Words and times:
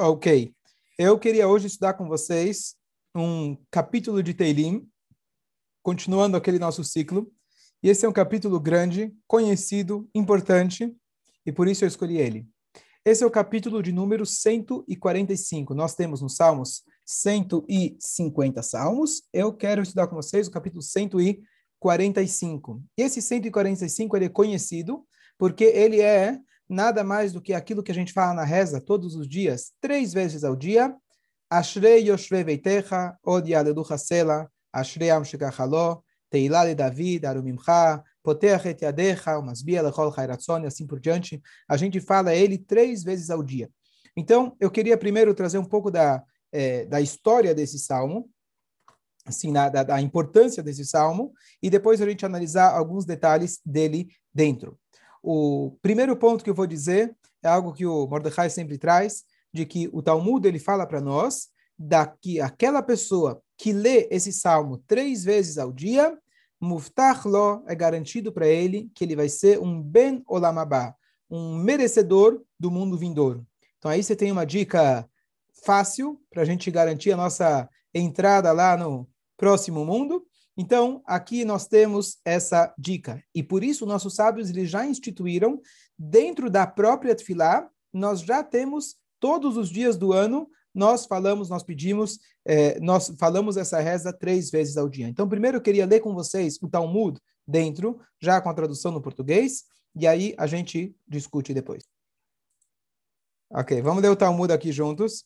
Ok. 0.00 0.54
Eu 0.96 1.18
queria 1.18 1.48
hoje 1.48 1.66
estudar 1.66 1.94
com 1.94 2.06
vocês 2.06 2.76
um 3.12 3.56
capítulo 3.68 4.22
de 4.22 4.32
Teilim, 4.32 4.88
continuando 5.82 6.36
aquele 6.36 6.60
nosso 6.60 6.84
ciclo. 6.84 7.28
E 7.82 7.88
esse 7.88 8.06
é 8.06 8.08
um 8.08 8.12
capítulo 8.12 8.60
grande, 8.60 9.12
conhecido, 9.26 10.08
importante, 10.14 10.96
e 11.44 11.50
por 11.50 11.66
isso 11.66 11.82
eu 11.82 11.88
escolhi 11.88 12.18
ele. 12.18 12.46
Esse 13.04 13.24
é 13.24 13.26
o 13.26 13.30
capítulo 13.30 13.82
de 13.82 13.90
número 13.90 14.24
145. 14.24 15.74
Nós 15.74 15.96
temos 15.96 16.22
nos 16.22 16.36
Salmos 16.36 16.84
150 17.04 18.62
salmos. 18.62 19.24
Eu 19.32 19.52
quero 19.52 19.82
estudar 19.82 20.06
com 20.06 20.14
vocês 20.14 20.46
o 20.46 20.52
capítulo 20.52 20.80
145. 20.80 22.84
Esse 22.96 23.20
145 23.20 24.16
ele 24.16 24.26
é 24.26 24.28
conhecido 24.28 25.04
porque 25.36 25.64
ele 25.64 26.00
é 26.00 26.38
nada 26.68 27.02
mais 27.02 27.32
do 27.32 27.40
que 27.40 27.54
aquilo 27.54 27.82
que 27.82 27.90
a 27.90 27.94
gente 27.94 28.12
fala 28.12 28.34
na 28.34 28.44
reza 28.44 28.80
todos 28.80 29.14
os 29.14 29.28
dias, 29.28 29.72
três 29.80 30.12
vezes 30.12 30.44
ao 30.44 30.54
dia. 30.54 30.94
Ashrei 31.50 32.10
Yoshve 32.10 32.44
Veitecha, 32.44 33.16
Od 33.24 33.50
Yaledu 33.50 33.82
Hasela, 33.88 34.50
Ashrei 34.72 35.10
Am 35.10 35.24
Shekachalo, 35.24 36.04
Teilá 36.30 36.72
David, 36.74 37.24
Arumimcha, 37.24 38.02
Poteach 38.22 38.68
et 38.68 38.82
Yadecha, 38.82 39.38
Umasbia 39.38 39.82
Lechol 39.82 40.12
Chairatzon, 40.12 40.64
e 40.64 40.66
assim 40.66 40.86
por 40.86 41.00
diante. 41.00 41.40
A 41.66 41.76
gente 41.78 42.00
fala 42.00 42.34
ele 42.34 42.58
três 42.58 43.02
vezes 43.02 43.30
ao 43.30 43.42
dia. 43.42 43.70
Então, 44.14 44.54
eu 44.60 44.70
queria 44.70 44.98
primeiro 44.98 45.32
trazer 45.32 45.56
um 45.56 45.64
pouco 45.64 45.90
da, 45.90 46.22
é, 46.52 46.84
da 46.84 47.00
história 47.00 47.54
desse 47.54 47.78
salmo, 47.78 48.28
assim, 49.24 49.50
na, 49.50 49.68
da, 49.68 49.82
da 49.82 50.00
importância 50.02 50.62
desse 50.62 50.84
salmo, 50.84 51.32
e 51.62 51.70
depois 51.70 52.02
a 52.02 52.08
gente 52.08 52.26
analisar 52.26 52.76
alguns 52.76 53.06
detalhes 53.06 53.60
dele 53.64 54.08
dentro. 54.34 54.78
O 55.22 55.76
primeiro 55.82 56.16
ponto 56.16 56.44
que 56.44 56.50
eu 56.50 56.54
vou 56.54 56.66
dizer 56.66 57.14
é 57.42 57.48
algo 57.48 57.72
que 57.72 57.86
o 57.86 58.06
Mordecai 58.06 58.50
sempre 58.50 58.78
traz, 58.78 59.24
de 59.52 59.64
que 59.64 59.88
o 59.92 60.02
Talmud 60.02 60.46
ele 60.46 60.58
fala 60.58 60.86
para 60.86 61.00
nós 61.00 61.48
da 61.78 62.06
que 62.06 62.40
aquela 62.40 62.82
pessoa 62.82 63.40
que 63.56 63.72
lê 63.72 64.08
esse 64.10 64.32
salmo 64.32 64.78
três 64.78 65.24
vezes 65.24 65.58
ao 65.58 65.72
dia, 65.72 66.18
muftach 66.60 67.24
é 67.66 67.74
garantido 67.74 68.32
para 68.32 68.48
ele 68.48 68.90
que 68.94 69.04
ele 69.04 69.14
vai 69.14 69.28
ser 69.28 69.60
um 69.60 69.80
ben 69.80 70.22
olamabá, 70.26 70.94
um 71.30 71.56
merecedor 71.56 72.42
do 72.58 72.70
mundo 72.70 72.98
vindouro. 72.98 73.46
Então 73.78 73.90
aí 73.90 74.02
você 74.02 74.16
tem 74.16 74.32
uma 74.32 74.44
dica 74.44 75.08
fácil 75.64 76.20
para 76.30 76.42
a 76.42 76.44
gente 76.44 76.70
garantir 76.70 77.12
a 77.12 77.16
nossa 77.16 77.68
entrada 77.94 78.52
lá 78.52 78.76
no 78.76 79.08
próximo 79.36 79.84
mundo. 79.84 80.26
Então, 80.60 81.00
aqui 81.06 81.44
nós 81.44 81.68
temos 81.68 82.18
essa 82.24 82.74
dica. 82.76 83.22
E 83.32 83.44
por 83.44 83.62
isso, 83.62 83.86
nossos 83.86 84.16
sábios 84.16 84.50
eles 84.50 84.68
já 84.68 84.84
instituíram, 84.84 85.60
dentro 85.96 86.50
da 86.50 86.66
própria 86.66 87.14
Tfilá, 87.14 87.70
nós 87.92 88.22
já 88.22 88.42
temos 88.42 88.96
todos 89.20 89.56
os 89.56 89.70
dias 89.70 89.96
do 89.96 90.12
ano, 90.12 90.50
nós 90.74 91.06
falamos, 91.06 91.48
nós 91.48 91.62
pedimos, 91.62 92.18
eh, 92.44 92.78
nós 92.80 93.14
falamos 93.20 93.56
essa 93.56 93.78
reza 93.78 94.12
três 94.12 94.50
vezes 94.50 94.76
ao 94.76 94.88
dia. 94.88 95.08
Então, 95.08 95.28
primeiro 95.28 95.58
eu 95.58 95.62
queria 95.62 95.86
ler 95.86 96.00
com 96.00 96.12
vocês 96.12 96.58
o 96.60 96.68
Talmud 96.68 97.20
dentro, 97.46 98.00
já 98.20 98.40
com 98.40 98.50
a 98.50 98.54
tradução 98.54 98.90
no 98.90 99.00
português, 99.00 99.62
e 99.94 100.08
aí 100.08 100.34
a 100.36 100.48
gente 100.48 100.92
discute 101.06 101.54
depois. 101.54 101.84
Ok, 103.48 103.80
vamos 103.80 104.02
ler 104.02 104.10
o 104.10 104.16
Talmud 104.16 104.52
aqui 104.52 104.72
juntos. 104.72 105.24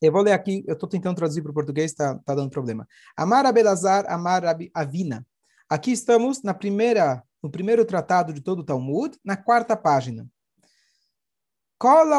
Eu 0.00 0.12
vou 0.12 0.22
ler 0.22 0.32
aqui, 0.32 0.62
eu 0.66 0.74
estou 0.74 0.88
tentando 0.88 1.16
traduzir 1.16 1.42
para 1.42 1.50
o 1.50 1.54
português, 1.54 1.90
está 1.90 2.18
tá 2.18 2.34
dando 2.34 2.50
problema. 2.50 2.86
Amar 3.16 3.46
Abelazar, 3.46 4.04
Amar 4.08 4.42
Avina. 4.74 5.26
Aqui 5.68 5.90
estamos 5.90 6.42
na 6.42 6.52
primeira, 6.52 7.22
no 7.42 7.50
primeiro 7.50 7.84
tratado 7.84 8.32
de 8.32 8.42
todo 8.42 8.60
o 8.60 8.64
Talmud, 8.64 9.18
na 9.24 9.36
quarta 9.36 9.74
página. 9.74 10.26
Kola 11.78 12.18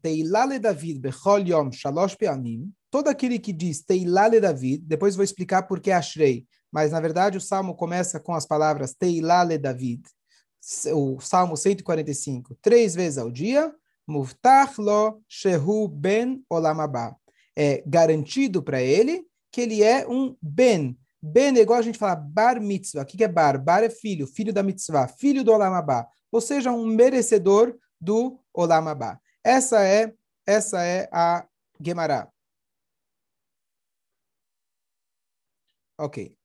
Teilale 0.00 0.58
David 0.58 1.00
Bechol 1.00 1.40
Yom 1.40 1.70
Shalosh 1.72 2.16
Pe'amim. 2.16 2.72
Todo 2.90 3.08
aquele 3.08 3.38
que 3.38 3.52
diz 3.52 3.82
Teilale 3.82 4.40
David, 4.40 4.84
depois 4.86 5.16
vou 5.16 5.24
explicar 5.24 5.64
por 5.64 5.80
que 5.80 5.90
Ashrei, 5.90 6.46
mas 6.72 6.92
na 6.92 7.00
verdade 7.00 7.36
o 7.36 7.40
salmo 7.40 7.74
começa 7.74 8.20
com 8.20 8.34
as 8.34 8.46
palavras 8.46 8.94
Teilale 8.94 9.58
David, 9.58 10.02
o 10.92 11.20
salmo 11.20 11.56
145, 11.56 12.56
três 12.60 12.94
vezes 12.94 13.18
ao 13.18 13.30
dia, 13.30 13.72
Muftach 14.06 14.76
shehu 15.28 15.88
ben 15.88 16.44
olamabá. 16.48 17.16
É 17.56 17.82
garantido 17.86 18.62
para 18.62 18.80
ele 18.80 19.26
que 19.50 19.62
ele 19.62 19.82
é 19.82 20.06
um 20.06 20.36
ben. 20.40 20.98
Ben 21.22 21.56
é 21.56 21.62
igual 21.62 21.78
a 21.78 21.82
gente 21.82 21.98
fala 21.98 22.14
bar 22.14 22.60
mitzvah. 22.60 23.02
O 23.02 23.06
que 23.06 23.24
é 23.24 23.28
bar? 23.28 23.58
Bar 23.58 23.82
é 23.82 23.90
filho, 23.90 24.26
filho 24.26 24.52
da 24.52 24.62
mitzvah, 24.62 25.08
filho 25.08 25.42
do 25.42 25.52
olamabá. 25.52 26.06
Ou 26.30 26.40
seja, 26.40 26.70
um 26.70 26.86
merecedor 26.86 27.76
do 28.00 28.38
olamabá. 28.52 29.18
Essa 29.42 29.82
é, 29.84 30.12
essa 30.46 30.82
é 30.84 31.08
a 31.12 31.46
Gemara. 31.80 32.30
Ok. 35.98 36.35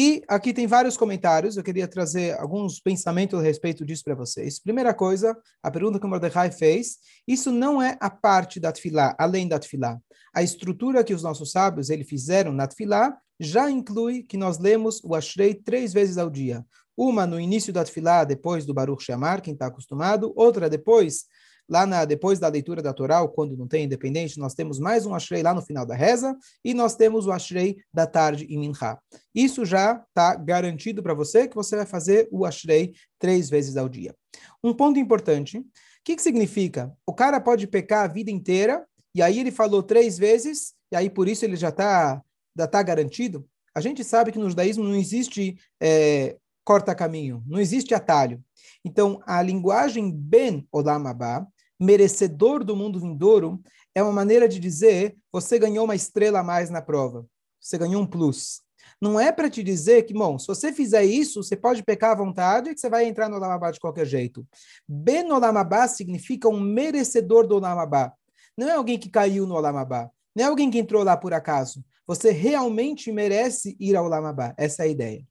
E 0.00 0.22
aqui 0.28 0.54
tem 0.54 0.64
vários 0.64 0.96
comentários, 0.96 1.56
eu 1.56 1.64
queria 1.64 1.88
trazer 1.88 2.38
alguns 2.38 2.78
pensamentos 2.78 3.36
a 3.36 3.42
respeito 3.42 3.84
disso 3.84 4.04
para 4.04 4.14
vocês. 4.14 4.60
Primeira 4.60 4.94
coisa, 4.94 5.36
a 5.60 5.72
pergunta 5.72 5.98
que 5.98 6.06
o 6.06 6.08
Mordecai 6.08 6.52
fez, 6.52 6.98
isso 7.26 7.50
não 7.50 7.82
é 7.82 7.96
a 7.98 8.08
parte 8.08 8.60
da 8.60 8.70
tefilá, 8.70 9.16
além 9.18 9.48
da 9.48 9.58
tefilá. 9.58 9.98
A 10.32 10.40
estrutura 10.40 11.02
que 11.02 11.12
os 11.12 11.24
nossos 11.24 11.50
sábios 11.50 11.90
ele 11.90 12.04
fizeram 12.04 12.52
na 12.52 12.68
tefilá 12.68 13.18
já 13.40 13.68
inclui 13.68 14.22
que 14.22 14.36
nós 14.36 14.56
lemos 14.60 15.02
o 15.02 15.16
Ashrei 15.16 15.52
três 15.52 15.92
vezes 15.92 16.16
ao 16.16 16.30
dia. 16.30 16.64
Uma 16.96 17.26
no 17.26 17.40
início 17.40 17.72
da 17.72 17.82
tefilá, 17.82 18.22
depois 18.22 18.64
do 18.64 18.72
Baruch 18.72 19.02
Shamar, 19.02 19.42
quem 19.42 19.54
está 19.54 19.66
acostumado. 19.66 20.32
Outra 20.36 20.70
depois 20.70 21.24
lá 21.68 21.86
na, 21.86 22.04
depois 22.04 22.38
da 22.38 22.48
leitura 22.48 22.80
da 22.80 22.92
Torá, 22.92 23.26
quando 23.28 23.56
não 23.56 23.68
tem 23.68 23.84
independente, 23.84 24.38
nós 24.38 24.54
temos 24.54 24.78
mais 24.78 25.04
um 25.04 25.14
Ashrei 25.14 25.42
lá 25.42 25.52
no 25.52 25.62
final 25.62 25.84
da 25.84 25.94
reza, 25.94 26.36
e 26.64 26.72
nós 26.72 26.96
temos 26.96 27.26
o 27.26 27.32
Ashrei 27.32 27.76
da 27.92 28.06
tarde 28.06 28.46
em 28.48 28.58
Minha. 28.58 28.98
Isso 29.34 29.64
já 29.64 30.02
está 30.08 30.34
garantido 30.34 31.02
para 31.02 31.14
você 31.14 31.46
que 31.46 31.54
você 31.54 31.76
vai 31.76 31.86
fazer 31.86 32.28
o 32.30 32.44
Ashrei 32.44 32.94
três 33.18 33.50
vezes 33.50 33.76
ao 33.76 33.88
dia. 33.88 34.14
Um 34.62 34.72
ponto 34.72 34.98
importante, 34.98 35.58
o 35.58 35.64
que, 36.04 36.16
que 36.16 36.22
significa? 36.22 36.92
O 37.06 37.12
cara 37.12 37.40
pode 37.40 37.66
pecar 37.66 38.04
a 38.04 38.08
vida 38.08 38.30
inteira, 38.30 38.84
e 39.14 39.20
aí 39.20 39.38
ele 39.38 39.50
falou 39.50 39.82
três 39.82 40.16
vezes, 40.16 40.74
e 40.90 40.96
aí 40.96 41.10
por 41.10 41.28
isso 41.28 41.44
ele 41.44 41.56
já 41.56 41.68
está 41.68 42.22
já 42.56 42.66
tá 42.66 42.82
garantido? 42.82 43.46
A 43.72 43.80
gente 43.80 44.02
sabe 44.02 44.32
que 44.32 44.38
no 44.38 44.48
judaísmo 44.50 44.82
não 44.82 44.96
existe 44.96 45.56
é, 45.80 46.36
corta-caminho, 46.64 47.42
não 47.46 47.60
existe 47.60 47.94
atalho. 47.94 48.42
Então, 48.84 49.22
a 49.24 49.40
linguagem 49.40 50.10
ben 50.10 50.66
olamabá, 50.72 51.46
merecedor 51.78 52.64
do 52.64 52.76
mundo 52.76 53.00
vindouro, 53.00 53.60
é 53.94 54.02
uma 54.02 54.12
maneira 54.12 54.48
de 54.48 54.58
dizer 54.58 55.16
você 55.32 55.58
ganhou 55.58 55.84
uma 55.84 55.94
estrela 55.94 56.40
a 56.40 56.44
mais 56.44 56.70
na 56.70 56.82
prova. 56.82 57.26
Você 57.60 57.76
ganhou 57.76 58.02
um 58.02 58.06
plus. 58.06 58.62
Não 59.00 59.18
é 59.18 59.30
para 59.30 59.50
te 59.50 59.62
dizer 59.62 60.04
que, 60.04 60.14
bom, 60.14 60.38
se 60.38 60.46
você 60.46 60.72
fizer 60.72 61.04
isso, 61.04 61.42
você 61.42 61.56
pode 61.56 61.82
pecar 61.84 62.12
à 62.12 62.14
vontade 62.14 62.74
que 62.74 62.80
você 62.80 62.88
vai 62.88 63.04
entrar 63.04 63.28
no 63.28 63.36
Olamabá 63.36 63.70
de 63.70 63.78
qualquer 63.78 64.06
jeito. 64.06 64.46
Ben 64.88 65.30
Olamabá 65.30 65.86
significa 65.86 66.48
um 66.48 66.58
merecedor 66.58 67.46
do 67.46 67.56
Olamabá. 67.56 68.12
Não 68.56 68.68
é 68.68 68.72
alguém 68.72 68.98
que 68.98 69.08
caiu 69.08 69.46
no 69.46 69.54
Olamabá. 69.54 70.10
Não 70.34 70.44
é 70.44 70.48
alguém 70.48 70.70
que 70.70 70.78
entrou 70.78 71.04
lá 71.04 71.16
por 71.16 71.32
acaso. 71.32 71.84
Você 72.06 72.30
realmente 72.30 73.12
merece 73.12 73.76
ir 73.78 73.94
ao 73.94 74.06
Olamabá. 74.06 74.54
Essa 74.56 74.82
é 74.82 74.86
a 74.86 74.88
ideia. 74.88 75.27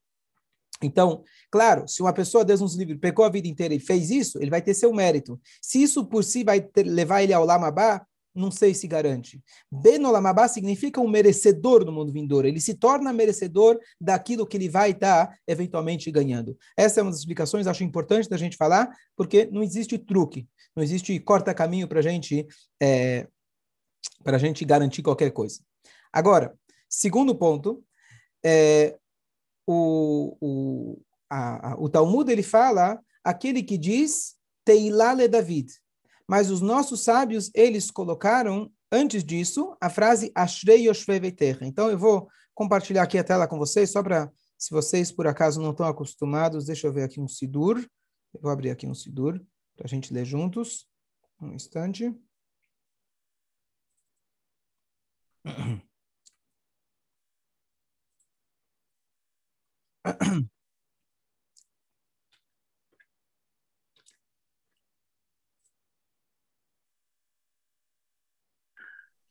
Então, 0.81 1.23
claro, 1.49 1.87
se 1.87 2.01
uma 2.01 2.13
pessoa, 2.13 2.45
Deus 2.45 2.61
nos 2.61 2.75
livre, 2.75 2.97
pecou 2.97 3.25
a 3.25 3.29
vida 3.29 3.47
inteira 3.47 3.73
e 3.73 3.79
fez 3.79 4.09
isso, 4.09 4.39
ele 4.41 4.51
vai 4.51 4.61
ter 4.61 4.73
seu 4.73 4.93
mérito. 4.93 5.39
Se 5.61 5.81
isso 5.81 6.05
por 6.05 6.23
si 6.23 6.43
vai 6.43 6.61
ter, 6.61 6.83
levar 6.83 7.23
ele 7.23 7.33
ao 7.33 7.45
Lamabá, 7.45 8.05
não 8.37 8.51
sei 8.51 8.73
se 8.73 8.87
garante. 8.87 9.41
Benolamabá 9.71 10.47
significa 10.47 11.01
um 11.01 11.07
merecedor 11.07 11.83
do 11.83 11.91
mundo 11.91 12.13
vindouro. 12.13 12.47
Ele 12.47 12.61
se 12.61 12.75
torna 12.75 13.11
merecedor 13.11 13.79
daquilo 13.99 14.45
que 14.45 14.55
ele 14.55 14.69
vai 14.69 14.91
estar 14.91 15.35
eventualmente 15.47 16.11
ganhando. 16.11 16.55
Essa 16.77 16.99
é 16.99 17.03
uma 17.03 17.09
das 17.09 17.19
explicações, 17.19 17.65
acho 17.65 17.83
importante 17.83 18.29
da 18.29 18.37
gente 18.37 18.55
falar, 18.55 18.89
porque 19.15 19.49
não 19.51 19.63
existe 19.63 19.97
truque, 19.97 20.47
não 20.75 20.83
existe 20.83 21.19
corta-caminho 21.19 21.87
para 21.87 22.01
gente, 22.01 22.47
é, 22.81 23.27
a 24.23 24.37
gente 24.37 24.63
garantir 24.63 25.01
qualquer 25.01 25.31
coisa. 25.31 25.59
Agora, 26.13 26.55
segundo 26.87 27.35
ponto, 27.35 27.83
é, 28.45 28.95
o, 29.67 30.37
o, 30.39 31.01
a, 31.29 31.73
a, 31.73 31.75
o 31.77 31.89
Talmud 31.89 32.31
ele 32.31 32.41
fala 32.41 32.99
aquele 33.23 33.61
que 33.61 33.77
diz 33.77 34.35
Teilale 34.63 35.27
David. 35.27 35.73
Mas 36.25 36.49
os 36.49 36.61
nossos 36.61 37.03
sábios, 37.03 37.51
eles 37.53 37.91
colocaram, 37.91 38.71
antes 38.91 39.23
disso, 39.23 39.75
a 39.79 39.89
frase 39.89 40.31
Ashrei 40.33 40.87
Yoshve 40.87 41.31
Terra. 41.31 41.65
Então, 41.65 41.89
eu 41.89 41.97
vou 41.97 42.29
compartilhar 42.55 43.03
aqui 43.03 43.17
a 43.17 43.23
tela 43.23 43.47
com 43.47 43.57
vocês, 43.57 43.91
só 43.91 44.01
para, 44.01 44.31
se 44.57 44.71
vocês 44.71 45.11
por 45.11 45.27
acaso 45.27 45.61
não 45.61 45.71
estão 45.71 45.85
acostumados, 45.85 46.65
deixa 46.65 46.87
eu 46.87 46.93
ver 46.93 47.03
aqui 47.03 47.19
um 47.19 47.27
Sidur. 47.27 47.77
Eu 48.33 48.41
vou 48.41 48.51
abrir 48.51 48.71
aqui 48.71 48.87
um 48.87 48.93
Sidur 48.93 49.39
para 49.75 49.85
a 49.85 49.89
gente 49.89 50.13
ler 50.13 50.25
juntos. 50.25 50.87
Um 51.39 51.53
instante. 51.53 52.13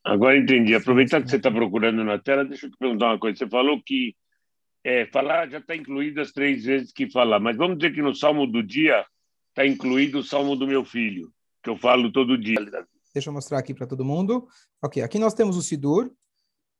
Agora 0.04 0.38
entendi. 0.38 0.74
Aproveitar 0.74 1.20
que 1.20 1.28
você 1.28 1.36
está 1.36 1.50
procurando 1.50 2.04
na 2.04 2.18
tela, 2.18 2.44
deixa 2.44 2.66
eu 2.66 2.70
te 2.70 2.76
perguntar 2.76 3.06
uma 3.06 3.18
coisa. 3.18 3.38
Você 3.38 3.48
falou 3.48 3.82
que 3.82 4.14
é, 4.84 5.04
falar 5.06 5.50
já 5.50 5.58
está 5.58 5.74
incluído 5.74 6.20
as 6.20 6.30
três 6.30 6.64
vezes 6.64 6.92
que 6.92 7.10
falar, 7.10 7.40
mas 7.40 7.56
vamos 7.56 7.76
dizer 7.76 7.92
que 7.92 8.00
no 8.00 8.14
Salmo 8.14 8.46
do 8.46 8.62
dia 8.62 9.04
está 9.48 9.66
incluído 9.66 10.20
o 10.20 10.22
Salmo 10.22 10.54
do 10.54 10.64
meu 10.64 10.84
filho, 10.84 11.32
que 11.60 11.68
eu 11.68 11.76
falo 11.76 12.12
todo 12.12 12.38
dia. 12.38 12.54
Deixa 13.12 13.30
eu 13.30 13.34
mostrar 13.34 13.58
aqui 13.58 13.74
para 13.74 13.86
todo 13.86 14.04
mundo. 14.04 14.46
Ok, 14.80 15.02
aqui 15.02 15.18
nós 15.18 15.34
temos 15.34 15.56
o 15.56 15.62
Sidur 15.62 16.12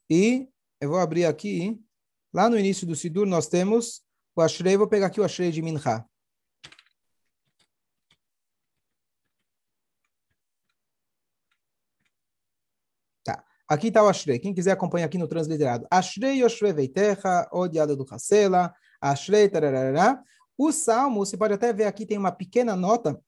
e 0.08 0.46
eu 0.80 0.90
vou 0.90 1.00
abrir 1.00 1.24
aqui. 1.24 1.76
Lá 2.36 2.50
no 2.50 2.58
início 2.58 2.86
do 2.86 2.94
Sidur 2.94 3.26
nós 3.26 3.46
temos 3.48 4.02
o 4.36 4.42
Ashrei. 4.42 4.76
Vou 4.76 4.86
pegar 4.86 5.06
aqui 5.06 5.18
o 5.18 5.24
Ashrei 5.24 5.50
de 5.50 5.62
Minha. 5.62 6.06
Aqui 13.66 13.88
está 13.88 14.02
o 14.02 14.08
Ashrei. 14.08 14.38
Quem 14.38 14.52
quiser 14.52 14.72
acompanhar 14.72 15.06
aqui 15.06 15.16
no 15.16 15.26
transliterado. 15.26 15.86
Ashrei 15.90 16.42
Yoshve 16.42 16.74
Veitecha, 16.74 17.48
odiado 17.50 17.96
do 17.96 18.04
Hassela, 18.08 18.70
Ashrei 19.00 19.48
tararará. 19.48 20.22
O 20.58 20.70
Salmo, 20.72 21.24
você 21.24 21.38
pode 21.38 21.54
até 21.54 21.72
ver 21.72 21.84
aqui, 21.84 22.04
tem 22.04 22.18
uma 22.18 22.30
pequena 22.30 22.76
nota, 22.76 23.18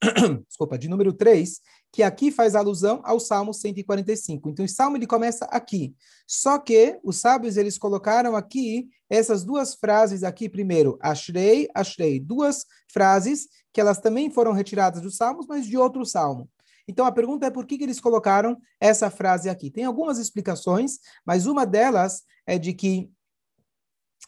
desculpa, 0.48 0.76
de 0.76 0.88
número 0.88 1.12
3, 1.12 1.60
que 1.92 2.02
aqui 2.02 2.30
faz 2.30 2.54
alusão 2.54 3.00
ao 3.04 3.20
Salmo 3.20 3.54
145. 3.54 4.50
Então, 4.50 4.64
o 4.64 4.68
Salmo 4.68 4.96
ele 4.96 5.06
começa 5.06 5.44
aqui. 5.46 5.94
Só 6.26 6.58
que 6.58 6.98
os 7.04 7.16
sábios, 7.16 7.56
eles 7.56 7.78
colocaram 7.78 8.34
aqui 8.34 8.88
essas 9.08 9.44
duas 9.44 9.74
frases 9.74 10.22
aqui 10.22 10.48
primeiro, 10.48 10.98
Ashrei, 11.00 11.68
Ashrei, 11.74 12.18
duas 12.18 12.64
frases 12.90 13.48
que 13.72 13.80
elas 13.80 13.98
também 13.98 14.30
foram 14.30 14.52
retiradas 14.52 15.00
dos 15.00 15.16
Salmos, 15.16 15.46
mas 15.46 15.66
de 15.66 15.76
outro 15.76 16.04
Salmo. 16.04 16.48
Então 16.86 17.06
a 17.06 17.12
pergunta 17.12 17.46
é 17.46 17.50
por 17.50 17.64
que, 17.64 17.78
que 17.78 17.84
eles 17.84 18.00
colocaram 18.00 18.60
essa 18.80 19.10
frase 19.10 19.48
aqui? 19.48 19.70
Tem 19.70 19.84
algumas 19.84 20.18
explicações, 20.18 20.98
mas 21.24 21.46
uma 21.46 21.64
delas 21.64 22.24
é 22.46 22.58
de 22.58 22.74
que 22.74 23.10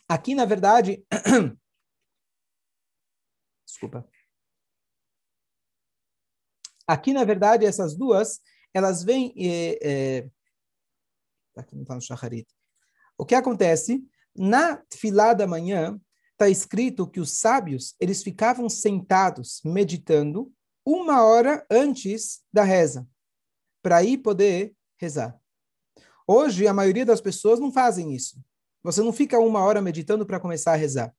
aqui, 0.09 0.35
na 0.35 0.45
verdade. 0.45 1.05
Desculpa. 3.67 4.09
Aqui, 6.87 7.13
na 7.13 7.25
verdade, 7.25 7.65
essas 7.65 7.97
duas, 7.97 8.41
elas 8.73 9.03
vêm. 9.03 9.33
É, 9.37 9.79
é... 9.83 10.29
Aqui 11.57 11.75
não 11.75 11.83
está 11.83 11.95
no 11.95 12.01
Shacharit. 12.01 12.47
O 13.17 13.25
que 13.25 13.35
acontece? 13.35 14.05
Na 14.37 14.83
fila 14.93 15.33
da 15.33 15.47
manhã, 15.47 16.01
está 16.33 16.49
escrito 16.49 17.07
que 17.07 17.21
os 17.21 17.39
sábios 17.39 17.95
eles 18.01 18.23
ficavam 18.23 18.69
sentados 18.69 19.61
meditando 19.65 20.53
uma 20.85 21.25
hora 21.25 21.65
antes 21.71 22.43
da 22.53 22.63
reza, 22.65 23.09
para 23.83 23.97
aí 23.99 24.19
poder 24.19 24.75
rezar. 24.99 25.39
Hoje, 26.27 26.67
a 26.67 26.75
maioria 26.75 27.07
das 27.07 27.21
pessoas 27.21 27.61
não 27.61 27.73
fazem 27.73 28.15
isso. 28.15 28.43
Você 28.83 29.03
não 29.03 29.13
fica 29.13 29.39
uma 29.39 29.61
hora 29.61 29.81
meditando 29.81 30.27
para 30.27 30.41
começar 30.41 30.73
a 30.73 30.77
rezar. 30.77 31.15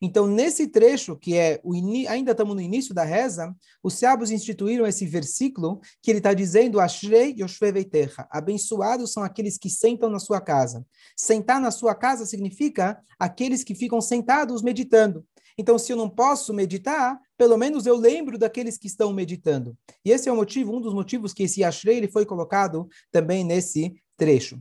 Então, 0.00 0.26
nesse 0.26 0.66
trecho, 0.66 1.16
que 1.16 1.36
é 1.36 1.60
o 1.62 1.74
ainda 2.08 2.32
estamos 2.32 2.54
no 2.54 2.60
início 2.60 2.94
da 2.94 3.04
reza, 3.04 3.54
os 3.82 3.94
sábios 3.94 4.30
instituíram 4.30 4.86
esse 4.86 5.06
versículo 5.06 5.80
que 6.02 6.10
ele 6.10 6.18
está 6.18 6.32
dizendo: 6.34 6.80
Ashrei 6.80 7.34
Yoshveveitecha. 7.38 8.26
Abençoados 8.30 9.12
são 9.12 9.22
aqueles 9.22 9.58
que 9.58 9.70
sentam 9.70 10.08
na 10.10 10.18
sua 10.18 10.40
casa. 10.40 10.84
Sentar 11.16 11.60
na 11.60 11.70
sua 11.70 11.94
casa 11.94 12.26
significa 12.26 12.98
aqueles 13.18 13.64
que 13.64 13.74
ficam 13.74 14.00
sentados 14.00 14.62
meditando. 14.62 15.24
Então, 15.56 15.78
se 15.78 15.92
eu 15.92 15.96
não 15.96 16.10
posso 16.10 16.52
meditar, 16.52 17.18
pelo 17.36 17.56
menos 17.56 17.86
eu 17.86 17.96
lembro 17.96 18.36
daqueles 18.36 18.76
que 18.76 18.88
estão 18.88 19.12
meditando. 19.12 19.76
E 20.04 20.10
esse 20.10 20.28
é 20.28 20.32
o 20.32 20.36
motivo, 20.36 20.76
um 20.76 20.80
dos 20.80 20.92
motivos 20.92 21.32
que 21.32 21.44
esse 21.44 21.62
Ashrei 21.62 21.98
ele 21.98 22.08
foi 22.08 22.26
colocado 22.26 22.88
também 23.10 23.44
nesse 23.44 23.94
trecho. 24.16 24.60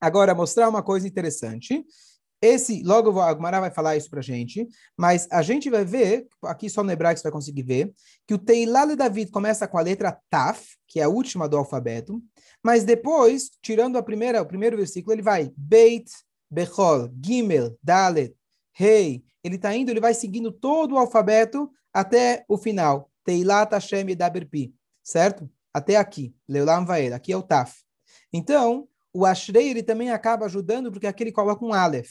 Agora, 0.00 0.34
mostrar 0.34 0.68
uma 0.68 0.82
coisa 0.82 1.06
interessante. 1.06 1.86
Esse, 2.42 2.82
logo 2.82 3.20
a 3.20 3.32
Gumara 3.32 3.60
vai 3.60 3.70
falar 3.70 3.96
isso 3.96 4.10
para 4.10 4.18
a 4.18 4.22
gente, 4.22 4.66
mas 4.96 5.28
a 5.30 5.42
gente 5.42 5.70
vai 5.70 5.84
ver, 5.84 6.26
aqui 6.42 6.68
só 6.68 6.82
no 6.82 6.90
hebraico 6.90 7.20
você 7.20 7.22
vai 7.22 7.32
conseguir 7.32 7.62
ver, 7.62 7.92
que 8.26 8.34
o 8.34 8.38
Teilá 8.38 8.84
de 8.84 8.96
David 8.96 9.30
começa 9.30 9.68
com 9.68 9.78
a 9.78 9.80
letra 9.80 10.18
Taf, 10.28 10.76
que 10.88 10.98
é 10.98 11.04
a 11.04 11.08
última 11.08 11.48
do 11.48 11.56
alfabeto, 11.56 12.20
mas 12.60 12.82
depois, 12.82 13.48
tirando 13.62 13.96
a 13.96 14.02
primeira, 14.02 14.42
o 14.42 14.46
primeiro 14.46 14.76
versículo, 14.76 15.14
ele 15.14 15.22
vai 15.22 15.52
Beit, 15.56 16.10
Bechol, 16.50 17.12
Gimel, 17.24 17.78
Dalet, 17.80 18.34
Rei, 18.72 19.22
ele 19.44 19.54
está 19.54 19.74
indo, 19.76 19.90
ele 19.90 20.00
vai 20.00 20.12
seguindo 20.12 20.50
todo 20.50 20.96
o 20.96 20.98
alfabeto 20.98 21.70
até 21.94 22.44
o 22.48 22.58
final. 22.58 23.08
Teilat 23.24 23.72
Hashem 23.72 24.10
e 24.10 24.16
Daberpi, 24.16 24.74
certo? 25.00 25.48
Até 25.72 25.94
aqui, 25.94 26.34
Leulam 26.48 26.84
Vaed, 26.84 27.12
aqui 27.12 27.32
é 27.32 27.36
o 27.36 27.42
Taf. 27.42 27.82
Então, 28.32 28.88
o 29.12 29.24
Ashrei, 29.24 29.70
ele 29.70 29.82
também 29.82 30.10
acaba 30.10 30.46
ajudando, 30.46 30.90
porque 30.90 31.06
aqui 31.06 31.22
ele 31.22 31.32
coloca 31.32 31.64
um 31.64 31.72
Aleph. 31.72 32.10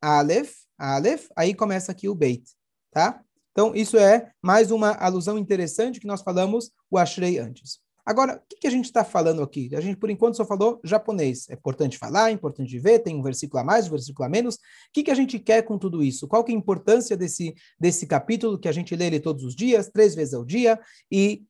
Aleph, 0.00 0.54
Aleph, 0.78 1.26
aí 1.36 1.54
começa 1.54 1.92
aqui 1.92 2.08
o 2.08 2.14
Beit, 2.14 2.44
tá? 2.90 3.22
Então, 3.52 3.74
isso 3.74 3.96
é 3.96 4.30
mais 4.40 4.70
uma 4.70 4.92
alusão 4.92 5.36
interessante 5.36 5.98
que 5.98 6.06
nós 6.06 6.22
falamos 6.22 6.70
o 6.90 6.96
Ashrei 6.96 7.38
antes. 7.38 7.80
Agora, 8.08 8.36
o 8.36 8.48
que, 8.48 8.60
que 8.60 8.66
a 8.66 8.70
gente 8.70 8.86
está 8.86 9.04
falando 9.04 9.42
aqui? 9.42 9.68
A 9.74 9.82
gente, 9.82 9.98
por 9.98 10.08
enquanto, 10.08 10.36
só 10.36 10.46
falou 10.46 10.80
japonês. 10.82 11.46
É 11.50 11.54
importante 11.54 11.98
falar, 11.98 12.30
é 12.30 12.32
importante 12.32 12.78
ver, 12.78 13.00
tem 13.00 13.14
um 13.14 13.22
versículo 13.22 13.60
a 13.60 13.64
mais, 13.64 13.86
um 13.86 13.90
versículo 13.90 14.24
a 14.24 14.30
menos. 14.30 14.54
O 14.54 14.58
que, 14.94 15.02
que 15.02 15.10
a 15.10 15.14
gente 15.14 15.38
quer 15.38 15.62
com 15.62 15.76
tudo 15.76 16.02
isso? 16.02 16.26
Qual 16.26 16.42
que 16.42 16.50
é 16.50 16.54
a 16.54 16.58
importância 16.58 17.16
desse, 17.16 17.54
desse 17.78 18.06
capítulo 18.06 18.58
que 18.58 18.66
a 18.68 18.72
gente 18.72 18.96
lê 18.96 19.08
ele 19.08 19.20
todos 19.20 19.44
os 19.44 19.54
dias, 19.54 19.90
três 19.92 20.14
vezes 20.14 20.32
ao 20.32 20.42
dia, 20.42 20.80
e 21.12 21.44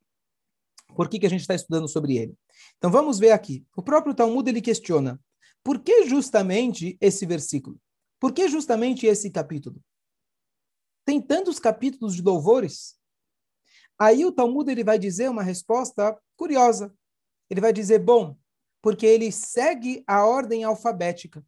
por 0.97 1.09
que, 1.09 1.21
que 1.21 1.27
a 1.27 1.31
gente 1.31 1.43
está 1.43 1.55
estudando 1.55 1.87
sobre 1.87 2.17
ele? 2.17 2.35
Então, 2.77 2.91
vamos 2.91 3.21
ver 3.21 3.31
aqui. 3.31 3.65
O 3.77 3.83
próprio 3.83 4.13
Talmud, 4.13 4.49
ele 4.51 4.61
questiona, 4.61 5.21
por 5.63 5.79
que 5.79 6.07
justamente 6.07 6.97
esse 7.01 7.25
versículo? 7.25 7.79
Por 8.21 8.33
que 8.33 8.49
justamente 8.49 9.07
esse 9.07 9.31
capítulo? 9.31 9.81
Tem 11.05 11.21
tantos 11.21 11.59
capítulos 11.59 12.15
de 12.15 12.23
louvores, 12.23 12.99
Aí 13.99 14.25
o 14.25 14.31
Talmud 14.31 14.71
ele 14.71 14.85
vai 14.85 14.99
dizer 14.99 15.29
uma 15.29 15.43
resposta 15.43 16.17
curiosa. 16.37 16.95
Ele 17.51 17.61
vai 17.61 17.73
dizer, 17.73 17.99
bom, 17.99 18.37
porque 18.81 19.05
ele 19.05 19.33
segue 19.33 20.05
a 20.07 20.25
ordem 20.25 20.63
alfabética. 20.63 21.45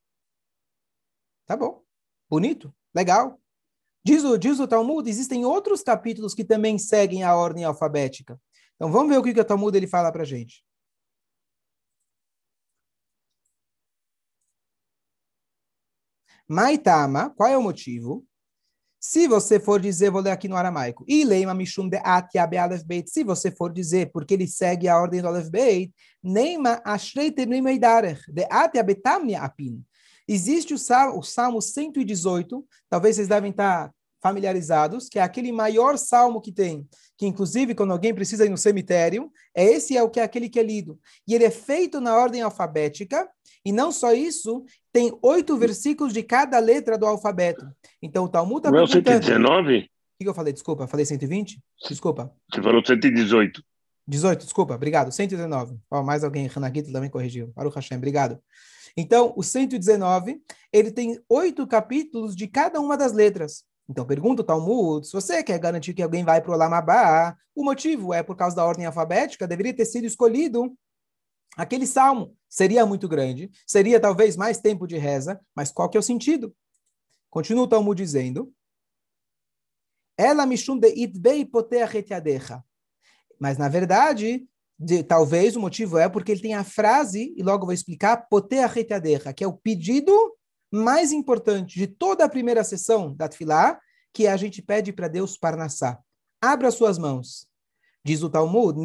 Tá 1.46 1.56
bom, 1.56 1.82
bonito, 2.28 2.74
legal. 2.94 3.40
Diz 4.04 4.24
o, 4.24 4.36
diz 4.36 4.58
o 4.58 4.66
Talmud, 4.66 5.08
existem 5.08 5.44
outros 5.44 5.82
capítulos 5.82 6.34
que 6.34 6.44
também 6.44 6.78
seguem 6.78 7.22
a 7.22 7.36
ordem 7.36 7.64
alfabética. 7.64 8.40
Então 8.74 8.90
vamos 8.90 9.10
ver 9.10 9.18
o 9.18 9.22
que, 9.22 9.34
que 9.34 9.40
o 9.40 9.44
Talmud 9.44 9.76
ele 9.76 9.86
fala 9.86 10.10
para 10.10 10.24
gente. 10.24 10.64
Maitama, 16.50 17.30
qual 17.30 17.48
é 17.48 17.56
o 17.56 17.62
motivo? 17.62 18.26
Se 18.98 19.28
você 19.28 19.60
for 19.60 19.80
dizer, 19.80 20.10
vou 20.10 20.20
ler 20.20 20.32
aqui 20.32 20.48
no 20.48 20.56
aramaico, 20.56 21.04
e 21.06 21.22
leima 21.22 21.54
mishum 21.54 21.88
de 21.88 21.98
atiabe 22.02 22.58
alef 22.58 22.82
beit, 22.82 23.08
se 23.08 23.22
você 23.22 23.52
for 23.52 23.72
dizer, 23.72 24.10
porque 24.12 24.34
ele 24.34 24.48
segue 24.48 24.88
a 24.88 25.00
ordem 25.00 25.22
do 25.22 25.28
alef 25.28 25.48
beit, 25.48 25.94
neima 26.20 26.82
ashrei 26.84 27.30
temrim 27.30 27.64
eidarech, 27.68 28.20
de 28.32 28.48
atiabe 28.50 28.96
tamnia 28.96 29.42
apin. 29.42 29.80
Existe 30.26 30.74
o 30.74 30.76
o 31.16 31.22
salmo 31.22 31.62
118, 31.62 32.66
talvez 32.88 33.14
vocês 33.14 33.28
devem 33.28 33.52
estar 33.52 33.92
familiarizados, 34.22 35.08
que 35.08 35.18
é 35.18 35.22
aquele 35.22 35.50
maior 35.52 35.96
salmo 35.96 36.40
que 36.40 36.52
tem, 36.52 36.86
que 37.16 37.26
inclusive 37.26 37.74
quando 37.74 37.92
alguém 37.92 38.14
precisa 38.14 38.44
ir 38.44 38.48
no 38.48 38.58
cemitério, 38.58 39.30
é 39.54 39.64
esse 39.64 39.96
é 39.96 40.02
o 40.02 40.10
que 40.10 40.20
é 40.20 40.22
aquele 40.22 40.48
que 40.48 40.58
é 40.58 40.62
lido. 40.62 40.98
E 41.26 41.34
ele 41.34 41.44
é 41.44 41.50
feito 41.50 42.00
na 42.00 42.16
ordem 42.16 42.42
alfabética, 42.42 43.28
e 43.64 43.72
não 43.72 43.92
só 43.92 44.12
isso, 44.12 44.64
tem 44.92 45.16
oito 45.22 45.56
versículos 45.56 46.12
de 46.12 46.22
cada 46.22 46.58
letra 46.58 46.96
do 46.96 47.06
alfabeto. 47.06 47.66
Então 48.02 48.24
o 48.24 48.28
Talmud 48.28 48.58
está 48.58 48.70
Não 48.70 48.78
é 48.78 48.82
o 48.82 48.88
119? 48.88 49.78
O 50.20 50.22
que 50.22 50.28
eu 50.28 50.34
falei? 50.34 50.52
Desculpa, 50.52 50.86
falei 50.86 51.06
120? 51.06 51.62
Desculpa. 51.88 52.32
Você 52.52 52.62
falou 52.62 52.84
118. 52.84 53.62
18, 54.06 54.44
desculpa, 54.44 54.74
obrigado. 54.74 55.12
119. 55.12 55.78
Ó, 55.90 56.02
mais 56.02 56.24
alguém, 56.24 56.50
Hanagito 56.54 56.92
também 56.92 57.08
corrigiu. 57.08 57.52
Baruch 57.54 57.74
Hashem, 57.74 57.96
obrigado. 57.96 58.38
Então, 58.96 59.32
o 59.36 59.42
119, 59.42 60.40
ele 60.72 60.90
tem 60.90 61.18
oito 61.28 61.66
capítulos 61.66 62.34
de 62.34 62.48
cada 62.48 62.80
uma 62.80 62.96
das 62.96 63.12
letras. 63.12 63.64
Então, 63.90 64.06
pergunta 64.06 64.42
o 64.42 64.44
Talmud, 64.44 65.04
se 65.04 65.12
você 65.12 65.42
quer 65.42 65.58
garantir 65.58 65.92
que 65.92 66.00
alguém 66.00 66.22
vai 66.22 66.40
para 66.40 66.52
o 66.52 66.56
Lamabá, 66.56 67.36
o 67.52 67.64
motivo 67.64 68.14
é 68.14 68.22
por 68.22 68.36
causa 68.36 68.54
da 68.54 68.64
ordem 68.64 68.86
alfabética, 68.86 69.48
deveria 69.48 69.74
ter 69.74 69.84
sido 69.84 70.06
escolhido 70.06 70.72
aquele 71.56 71.88
salmo. 71.88 72.32
Seria 72.48 72.86
muito 72.86 73.08
grande, 73.08 73.50
seria 73.66 73.98
talvez 73.98 74.36
mais 74.36 74.58
tempo 74.58 74.86
de 74.86 74.96
reza, 74.96 75.40
mas 75.56 75.72
qual 75.72 75.88
que 75.88 75.96
é 75.96 76.00
o 76.00 76.04
sentido? 76.04 76.54
Continua 77.28 77.64
o 77.64 77.68
Talmud 77.68 78.00
dizendo, 78.00 78.54
ela 80.16 80.46
Mas, 83.40 83.58
na 83.58 83.68
verdade, 83.68 84.46
de, 84.78 85.02
talvez 85.02 85.56
o 85.56 85.60
motivo 85.60 85.98
é 85.98 86.08
porque 86.08 86.30
ele 86.30 86.42
tem 86.42 86.54
a 86.54 86.62
frase, 86.62 87.34
e 87.36 87.42
logo 87.42 87.66
vou 87.66 87.74
explicar, 87.74 88.28
que 89.32 89.42
é 89.42 89.48
o 89.48 89.52
pedido 89.52 90.12
mais 90.70 91.12
importante 91.12 91.78
de 91.78 91.86
toda 91.86 92.24
a 92.24 92.28
primeira 92.28 92.62
sessão 92.62 93.14
da 93.14 93.28
Tfilá, 93.28 93.80
que 94.12 94.26
a 94.26 94.36
gente 94.36 94.62
pede 94.62 94.92
para 94.92 95.08
Deus 95.08 95.36
parnassá. 95.36 95.98
Abra 96.40 96.70
suas 96.70 96.98
mãos. 96.98 97.46
Diz 98.04 98.22
o 98.22 98.30
Talmud. 98.30 98.78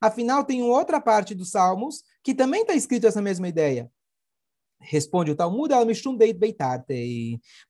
Afinal, 0.00 0.44
tem 0.44 0.62
outra 0.62 1.00
parte 1.00 1.34
dos 1.34 1.50
Salmos 1.50 2.02
que 2.22 2.34
também 2.34 2.62
está 2.62 2.74
escrito 2.74 3.06
essa 3.06 3.22
mesma 3.22 3.48
ideia. 3.48 3.90
Responde 4.80 5.30
o 5.30 5.36
Talmud. 5.36 5.72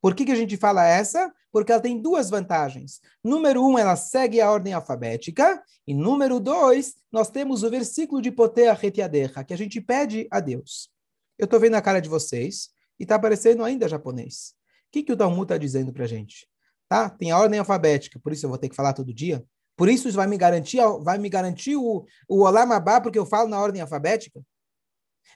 Por 0.00 0.14
que, 0.14 0.24
que 0.24 0.32
a 0.32 0.36
gente 0.36 0.56
fala 0.56 0.84
essa? 0.86 1.32
Porque 1.52 1.70
ela 1.70 1.80
tem 1.80 2.00
duas 2.00 2.28
vantagens. 2.28 3.00
Número 3.22 3.64
um, 3.64 3.78
ela 3.78 3.96
segue 3.96 4.40
a 4.40 4.50
ordem 4.50 4.72
alfabética. 4.72 5.62
E 5.86 5.94
número 5.94 6.40
dois, 6.40 6.94
nós 7.12 7.30
temos 7.30 7.62
o 7.62 7.70
versículo 7.70 8.20
de 8.20 8.32
Potea 8.32 8.72
Retiadecha, 8.72 9.44
que 9.44 9.54
a 9.54 9.56
gente 9.56 9.80
pede 9.80 10.26
a 10.30 10.40
Deus. 10.40 10.93
Eu 11.38 11.44
estou 11.44 11.58
vendo 11.58 11.74
a 11.74 11.82
cara 11.82 12.00
de 12.00 12.08
vocês 12.08 12.70
e 12.98 13.02
está 13.02 13.16
aparecendo 13.16 13.64
ainda 13.64 13.88
japonês. 13.88 14.54
O 14.88 14.92
que, 14.92 15.02
que 15.02 15.12
o 15.12 15.16
Talmud 15.16 15.42
está 15.42 15.58
dizendo 15.58 15.92
para 15.92 16.04
a 16.04 16.06
gente? 16.08 16.48
Tá? 16.88 17.10
Tem 17.10 17.30
a 17.30 17.38
ordem 17.38 17.58
alfabética, 17.58 18.20
por 18.20 18.32
isso 18.32 18.46
eu 18.46 18.50
vou 18.50 18.58
ter 18.58 18.68
que 18.68 18.76
falar 18.76 18.92
todo 18.92 19.12
dia. 19.12 19.44
Por 19.76 19.88
isso 19.88 20.06
isso 20.06 20.16
vai 20.16 20.26
me 20.26 20.36
garantir, 20.36 20.78
vai 21.02 21.18
me 21.18 21.28
garantir 21.28 21.76
o, 21.76 22.06
o 22.28 22.42
Olamabá, 22.42 23.00
porque 23.00 23.18
eu 23.18 23.26
falo 23.26 23.48
na 23.48 23.60
ordem 23.60 23.82
alfabética? 23.82 24.40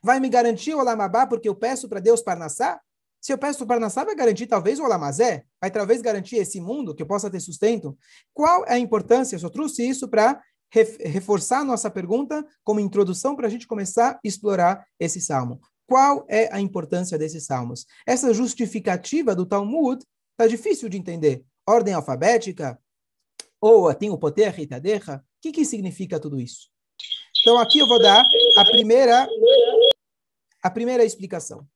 Vai 0.02 0.20
me 0.20 0.28
garantir 0.28 0.74
o 0.74 0.78
Olamabá 0.78 1.26
porque 1.26 1.48
eu 1.48 1.54
peço 1.54 1.88
para 1.88 1.98
Deus 1.98 2.22
Parnassá? 2.22 2.80
Se 3.20 3.32
eu 3.32 3.38
peço 3.38 3.58
para 3.58 3.66
Parnassá, 3.66 4.04
vai 4.04 4.14
garantir 4.14 4.46
talvez 4.46 4.78
o 4.78 4.84
Olamazé? 4.84 5.44
Vai 5.60 5.72
talvez 5.72 6.00
garantir 6.00 6.36
esse 6.36 6.60
mundo, 6.60 6.94
que 6.94 7.02
eu 7.02 7.06
possa 7.06 7.28
ter 7.28 7.40
sustento? 7.40 7.98
Qual 8.32 8.64
é 8.64 8.74
a 8.74 8.78
importância? 8.78 9.34
Eu 9.34 9.40
só 9.40 9.48
trouxe 9.48 9.88
isso 9.88 10.08
para 10.08 10.40
reforçar 10.70 11.60
a 11.60 11.64
nossa 11.64 11.90
pergunta 11.90 12.46
como 12.62 12.78
introdução 12.78 13.34
para 13.34 13.46
a 13.46 13.50
gente 13.50 13.66
começar 13.66 14.12
a 14.12 14.20
explorar 14.22 14.86
esse 15.00 15.20
salmo. 15.20 15.60
Qual 15.88 16.26
é 16.28 16.52
a 16.52 16.60
importância 16.60 17.16
desses 17.16 17.46
salmos? 17.46 17.86
Essa 18.06 18.34
justificativa 18.34 19.34
do 19.34 19.46
Talmud 19.46 20.04
está 20.32 20.46
difícil 20.46 20.86
de 20.90 20.98
entender. 20.98 21.42
Ordem 21.66 21.94
alfabética? 21.94 22.78
Ou 23.58 23.92
tem 23.94 24.10
o 24.10 24.18
poder 24.18 24.50
ritadeja? 24.50 25.16
O 25.16 25.20
que, 25.40 25.50
que 25.50 25.64
significa 25.64 26.20
tudo 26.20 26.38
isso? 26.38 26.68
Então 27.40 27.58
aqui 27.58 27.78
eu 27.78 27.88
vou 27.88 28.00
dar 28.02 28.22
a 28.58 28.64
primeira 28.66 29.26
a 30.62 30.70
primeira 30.70 31.04
explicação. 31.04 31.66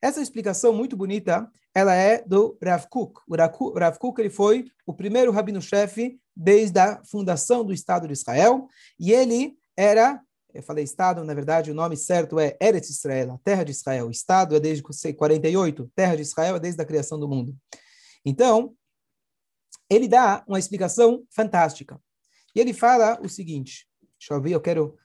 Essa 0.00 0.20
explicação 0.20 0.72
muito 0.72 0.96
bonita, 0.96 1.50
ela 1.74 1.94
é 1.94 2.22
do 2.22 2.56
Rav 2.62 2.86
Kuk. 2.88 3.20
O 3.26 3.34
Rav 3.34 3.98
Kuk 3.98 4.20
ele 4.20 4.30
foi 4.30 4.66
o 4.86 4.94
primeiro 4.94 5.32
rabino-chefe 5.32 6.20
desde 6.36 6.78
a 6.78 7.02
fundação 7.04 7.64
do 7.64 7.72
Estado 7.72 8.06
de 8.06 8.12
Israel, 8.12 8.68
e 9.00 9.10
ele 9.10 9.56
era, 9.76 10.22
eu 10.56 10.62
falei 10.62 10.84
Estado, 10.84 11.22
na 11.24 11.34
verdade 11.34 11.70
o 11.70 11.74
nome 11.74 11.96
certo 11.96 12.38
é 12.38 12.56
Eretz 12.60 12.90
Israel, 12.90 13.32
a 13.32 13.38
terra 13.38 13.64
de 13.64 13.72
Israel. 13.72 14.06
O 14.06 14.10
Estado 14.10 14.56
é 14.56 14.60
desde 14.60 14.82
48, 14.82 15.92
terra 15.94 16.16
de 16.16 16.22
Israel 16.22 16.56
é 16.56 16.60
desde 16.60 16.80
a 16.80 16.84
criação 16.84 17.18
do 17.18 17.28
mundo. 17.28 17.56
Então, 18.24 18.74
ele 19.88 20.08
dá 20.08 20.44
uma 20.48 20.58
explicação 20.58 21.24
fantástica. 21.30 22.00
E 22.54 22.60
ele 22.60 22.72
fala 22.72 23.20
o 23.22 23.28
seguinte, 23.28 23.86
deixa 24.18 24.34
eu 24.34 24.42
ver, 24.42 24.52
eu 24.52 24.60
quero 24.60 24.96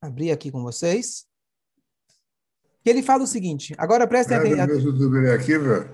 abrir 0.00 0.30
aqui 0.30 0.50
com 0.50 0.62
vocês 0.62 1.26
que 2.82 2.90
ele 2.90 3.02
fala 3.02 3.22
o 3.22 3.26
seguinte, 3.28 3.74
agora 3.78 4.06
prestem 4.06 4.36
atenção. 4.36 4.58
É 4.58 4.64
o 4.64 4.68
mesmo 4.68 4.92
do 4.92 5.08
Bnei 5.08 5.32
Akiva? 5.32 5.88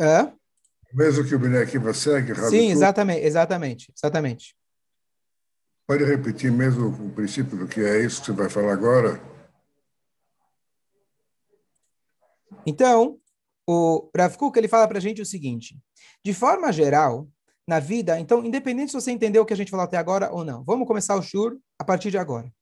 É? 0.00 0.22
O 0.22 0.96
mesmo 0.96 1.24
que 1.24 1.34
o 1.34 1.38
Bnei 1.38 1.62
Akiva 1.62 1.92
segue? 1.92 2.34
Sim, 2.48 2.70
exatamente, 2.70 3.26
exatamente, 3.26 3.92
exatamente. 3.94 4.57
Pode 5.88 6.04
repetir 6.04 6.52
mesmo 6.52 6.88
o 6.88 7.10
princípio 7.12 7.56
do 7.56 7.66
que 7.66 7.80
é 7.80 8.04
isso 8.04 8.20
que 8.20 8.26
você 8.26 8.32
vai 8.32 8.50
falar 8.50 8.74
agora? 8.74 9.18
Então, 12.66 13.18
o 13.66 14.10
Rav 14.14 14.36
Kuk, 14.36 14.58
ele 14.58 14.68
fala 14.68 14.86
para 14.86 14.98
a 14.98 15.00
gente 15.00 15.22
o 15.22 15.24
seguinte, 15.24 15.78
de 16.22 16.34
forma 16.34 16.70
geral, 16.70 17.26
na 17.66 17.80
vida, 17.80 18.20
então, 18.20 18.44
independente 18.44 18.90
se 18.90 19.00
você 19.00 19.10
entendeu 19.10 19.42
o 19.42 19.46
que 19.46 19.54
a 19.54 19.56
gente 19.56 19.70
falou 19.70 19.84
até 19.84 19.96
agora 19.96 20.30
ou 20.30 20.44
não, 20.44 20.62
vamos 20.62 20.86
começar 20.86 21.16
o 21.16 21.22
shur 21.22 21.58
a 21.78 21.84
partir 21.84 22.10
de 22.10 22.18
agora. 22.18 22.52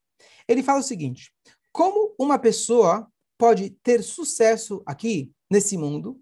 Ele 0.47 0.63
fala 0.63 0.79
o 0.79 0.85
seguinte, 0.85 1.33
como 1.73 2.15
uma 2.17 2.39
pessoa 2.39 3.09
pode 3.37 3.71
ter 3.83 4.05
sucesso 4.05 4.85
aqui, 4.87 5.33
nesse 5.51 5.77
mundo, 5.77 6.21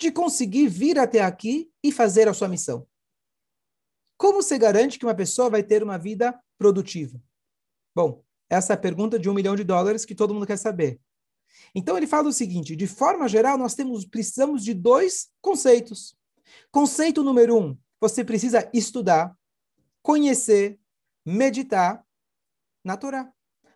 de 0.00 0.10
conseguir 0.10 0.66
vir 0.68 0.98
até 0.98 1.20
aqui 1.20 1.70
e 1.84 1.92
fazer 1.92 2.26
a 2.26 2.32
sua 2.32 2.48
missão? 2.48 2.86
Como 4.18 4.42
você 4.42 4.58
garante 4.58 4.98
que 4.98 5.06
uma 5.06 5.14
pessoa 5.14 5.48
vai 5.48 5.62
ter 5.62 5.82
uma 5.82 5.96
vida 5.96 6.38
produtiva? 6.58 7.18
Bom, 7.94 8.22
essa 8.50 8.72
é 8.72 8.74
a 8.74 8.78
pergunta 8.78 9.18
de 9.18 9.30
um 9.30 9.34
milhão 9.34 9.56
de 9.56 9.64
dólares 9.64 10.04
que 10.04 10.14
todo 10.14 10.34
mundo 10.34 10.46
quer 10.46 10.58
saber. 10.58 11.00
Então 11.74 11.96
ele 11.96 12.06
fala 12.06 12.28
o 12.28 12.32
seguinte: 12.32 12.76
de 12.76 12.86
forma 12.86 13.26
geral, 13.26 13.56
nós 13.56 13.74
temos, 13.74 14.04
precisamos 14.04 14.62
de 14.62 14.74
dois 14.74 15.30
conceitos. 15.40 16.14
Conceito 16.70 17.22
número 17.22 17.56
um: 17.56 17.78
você 17.98 18.22
precisa 18.22 18.68
estudar, 18.74 19.34
conhecer, 20.02 20.78
meditar 21.24 22.04
na 22.84 22.96
Torá. 22.96 23.32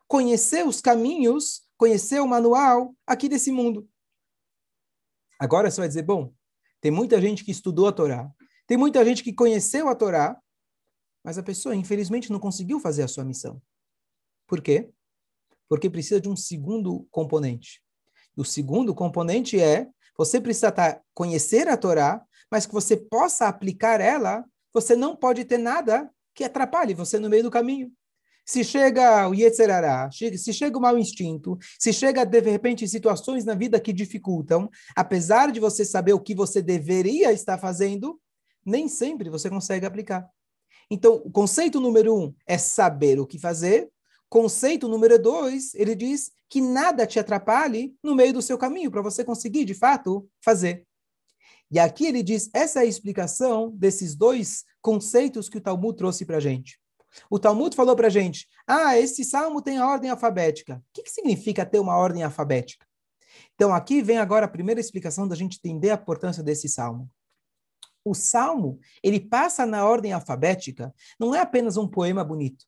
Conhecer 0.06 0.66
os 0.66 0.82
caminhos 0.82 1.62
conhecer 1.82 2.20
o 2.20 2.28
manual 2.28 2.94
aqui 3.04 3.28
desse 3.28 3.50
mundo. 3.50 3.90
Agora 5.36 5.68
você 5.68 5.80
vai 5.80 5.88
dizer, 5.88 6.04
bom, 6.04 6.32
tem 6.80 6.92
muita 6.92 7.20
gente 7.20 7.44
que 7.44 7.50
estudou 7.50 7.88
a 7.88 7.92
Torá, 7.92 8.30
tem 8.72 8.78
muita 8.78 9.04
gente 9.04 9.22
que 9.22 9.34
conheceu 9.34 9.86
a 9.86 9.94
Torá, 9.94 10.34
mas 11.22 11.36
a 11.36 11.42
pessoa, 11.42 11.76
infelizmente, 11.76 12.32
não 12.32 12.40
conseguiu 12.40 12.80
fazer 12.80 13.02
a 13.02 13.06
sua 13.06 13.22
missão. 13.22 13.60
Por 14.46 14.62
quê? 14.62 14.88
Porque 15.68 15.90
precisa 15.90 16.18
de 16.18 16.26
um 16.26 16.34
segundo 16.34 17.06
componente. 17.10 17.82
E 18.34 18.40
o 18.40 18.46
segundo 18.46 18.94
componente 18.94 19.60
é 19.60 19.88
você 20.16 20.40
precisa 20.40 20.72
tá, 20.72 20.98
conhecer 21.12 21.68
a 21.68 21.76
Torá, 21.76 22.24
mas 22.50 22.64
que 22.64 22.72
você 22.72 22.96
possa 22.96 23.46
aplicar 23.46 24.00
ela, 24.00 24.42
você 24.72 24.96
não 24.96 25.14
pode 25.14 25.44
ter 25.44 25.58
nada 25.58 26.10
que 26.34 26.42
atrapalhe 26.42 26.94
você 26.94 27.18
no 27.18 27.28
meio 27.28 27.42
do 27.42 27.50
caminho. 27.50 27.92
Se 28.42 28.64
chega 28.64 29.28
o 29.28 29.34
Yetzerará, 29.34 30.10
se 30.10 30.50
chega 30.54 30.78
o 30.78 30.80
mau 30.80 30.96
instinto, 30.96 31.58
se 31.78 31.92
chega, 31.92 32.24
de 32.24 32.40
repente, 32.40 32.88
situações 32.88 33.44
na 33.44 33.54
vida 33.54 33.78
que 33.78 33.92
dificultam, 33.92 34.70
apesar 34.96 35.52
de 35.52 35.60
você 35.60 35.84
saber 35.84 36.14
o 36.14 36.20
que 36.20 36.34
você 36.34 36.62
deveria 36.62 37.34
estar 37.34 37.58
fazendo, 37.58 38.18
nem 38.64 38.88
sempre 38.88 39.30
você 39.30 39.48
consegue 39.48 39.86
aplicar. 39.86 40.28
Então, 40.90 41.22
o 41.24 41.30
conceito 41.30 41.80
número 41.80 42.14
um 42.14 42.34
é 42.46 42.58
saber 42.58 43.18
o 43.18 43.26
que 43.26 43.38
fazer. 43.38 43.90
Conceito 44.28 44.88
número 44.88 45.18
dois, 45.18 45.74
ele 45.74 45.94
diz 45.94 46.30
que 46.48 46.60
nada 46.60 47.06
te 47.06 47.18
atrapalhe 47.18 47.94
no 48.02 48.14
meio 48.14 48.32
do 48.32 48.42
seu 48.42 48.58
caminho 48.58 48.90
para 48.90 49.02
você 49.02 49.24
conseguir, 49.24 49.64
de 49.64 49.74
fato, 49.74 50.28
fazer. 50.44 50.86
E 51.70 51.78
aqui 51.78 52.04
ele 52.04 52.22
diz, 52.22 52.50
essa 52.52 52.80
é 52.80 52.82
a 52.82 52.86
explicação 52.86 53.70
desses 53.70 54.14
dois 54.14 54.64
conceitos 54.82 55.48
que 55.48 55.56
o 55.56 55.60
Talmud 55.60 55.96
trouxe 55.96 56.26
para 56.26 56.36
a 56.36 56.40
gente. 56.40 56.78
O 57.30 57.38
Talmud 57.38 57.74
falou 57.74 57.96
para 57.96 58.08
a 58.08 58.10
gente: 58.10 58.46
ah, 58.66 58.98
esse 58.98 59.24
salmo 59.24 59.62
tem 59.62 59.78
a 59.78 59.86
ordem 59.86 60.10
alfabética. 60.10 60.76
O 60.76 60.82
que, 60.92 61.02
que 61.02 61.10
significa 61.10 61.64
ter 61.64 61.78
uma 61.78 61.96
ordem 61.96 62.22
alfabética? 62.22 62.86
Então, 63.54 63.72
aqui 63.72 64.02
vem 64.02 64.18
agora 64.18 64.46
a 64.46 64.48
primeira 64.48 64.80
explicação 64.80 65.26
da 65.26 65.34
gente 65.34 65.58
entender 65.58 65.90
a 65.90 65.94
importância 65.94 66.42
desse 66.42 66.68
salmo. 66.68 67.10
O 68.04 68.14
salmo, 68.14 68.80
ele 69.02 69.20
passa 69.20 69.64
na 69.64 69.86
ordem 69.86 70.12
alfabética, 70.12 70.94
não 71.18 71.34
é 71.34 71.40
apenas 71.40 71.76
um 71.76 71.86
poema 71.86 72.24
bonito. 72.24 72.64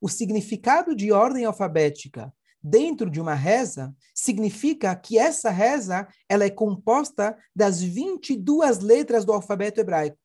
O 0.00 0.08
significado 0.08 0.94
de 0.94 1.10
ordem 1.10 1.44
alfabética 1.44 2.32
dentro 2.62 3.10
de 3.10 3.20
uma 3.20 3.34
reza 3.34 3.94
significa 4.14 4.96
que 4.96 5.18
essa 5.18 5.50
reza 5.50 6.08
ela 6.28 6.44
é 6.44 6.50
composta 6.50 7.36
das 7.54 7.82
22 7.82 8.78
letras 8.78 9.24
do 9.24 9.32
alfabeto 9.32 9.80
hebraico. 9.80 10.18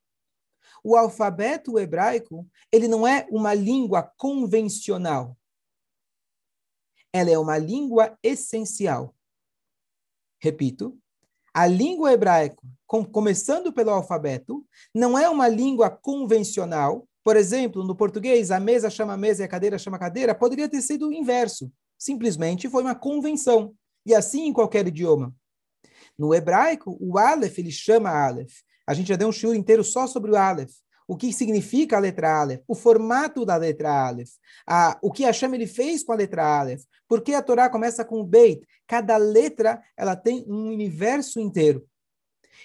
O 0.82 0.96
alfabeto 0.96 1.78
hebraico, 1.78 2.48
ele 2.72 2.88
não 2.88 3.06
é 3.06 3.28
uma 3.30 3.54
língua 3.54 4.04
convencional. 4.18 5.38
Ela 7.12 7.32
é 7.32 7.38
uma 7.38 7.58
língua 7.58 8.18
essencial. 8.24 9.14
Repito, 10.42 10.98
a 11.60 11.68
língua 11.68 12.14
hebraica, 12.14 12.56
com, 12.88 13.04
começando 13.04 13.74
pelo 13.74 13.90
alfabeto, 13.90 14.66
não 14.96 15.20
é 15.20 15.30
uma 15.30 15.50
língua 15.50 15.90
convencional. 15.90 17.06
Por 17.22 17.36
exemplo, 17.36 17.84
no 17.84 17.94
português, 17.94 18.50
a 18.50 18.62
mesa 18.62 18.90
chama 18.90 19.18
mesa 19.18 19.44
e 19.44 19.46
a 19.46 19.48
cadeira 19.50 19.78
chama 19.78 20.00
cadeira, 20.00 20.34
poderia 20.34 20.70
ter 20.70 20.82
sido 20.82 21.10
o 21.10 21.14
inverso. 21.14 21.70
Simplesmente 21.98 22.70
foi 22.70 22.82
uma 22.82 22.96
convenção. 22.96 23.74
E 24.06 24.16
assim 24.16 24.48
em 24.48 24.54
qualquer 24.54 24.88
idioma. 24.88 25.36
No 26.18 26.34
hebraico, 26.34 26.98
o 26.98 27.18
Aleph 27.18 27.60
ele 27.60 27.72
chama 27.72 28.10
Aleph. 28.10 28.54
A 28.88 28.94
gente 28.94 29.10
já 29.10 29.18
deu 29.18 29.28
um 29.28 29.34
show 29.34 29.54
inteiro 29.54 29.84
só 29.84 30.08
sobre 30.08 30.32
o 30.32 30.38
Aleph. 30.38 30.72
O 31.10 31.18
que 31.18 31.34
significa 31.34 31.98
a 31.98 32.00
letra 32.00 32.40
Aleph? 32.40 32.62
O 32.68 32.76
formato 32.76 33.44
da 33.44 33.56
letra 33.56 33.92
Aleph. 33.92 34.30
A, 34.68 34.96
o 35.02 35.12
que 35.12 35.24
Hashem 35.24 35.56
ele 35.56 35.66
fez 35.66 36.04
com 36.04 36.12
a 36.12 36.16
letra 36.16 36.46
Aleph? 36.46 36.84
Por 37.08 37.22
que 37.22 37.34
a 37.34 37.42
Torá 37.42 37.68
começa 37.68 38.06
com 38.06 38.22
o 38.22 38.24
Beit? 38.24 38.64
Cada 38.86 39.18
letra 39.18 39.82
ela 39.98 40.16
tem 40.16 40.46
um 40.48 40.68
universo 40.68 41.40
inteiro. 41.40 41.84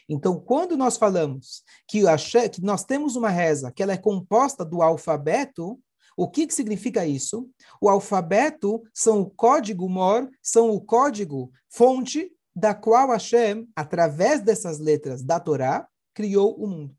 Então, 0.06 0.38
quando 0.38 0.76
nós 0.76 0.98
falamos 0.98 1.62
que, 1.88 2.04
Hashem, 2.04 2.50
que 2.50 2.60
nós 2.62 2.84
temos 2.84 3.16
uma 3.16 3.30
reza 3.30 3.72
que 3.72 3.82
ela 3.82 3.94
é 3.94 3.96
composta 3.96 4.62
do 4.62 4.82
alfabeto, 4.82 5.80
o 6.14 6.28
que, 6.28 6.46
que 6.46 6.52
significa 6.52 7.06
isso? 7.06 7.48
O 7.80 7.88
alfabeto 7.88 8.82
são 8.92 9.22
o 9.22 9.30
código 9.30 9.88
mor, 9.88 10.30
são 10.42 10.68
o 10.68 10.82
código 10.82 11.50
fonte 11.70 12.30
da 12.54 12.74
qual 12.74 13.08
Hashem, 13.08 13.66
através 13.74 14.42
dessas 14.42 14.78
letras 14.78 15.22
da 15.22 15.40
Torá, 15.40 15.88
criou 16.12 16.54
o 16.62 16.66
mundo. 16.66 16.94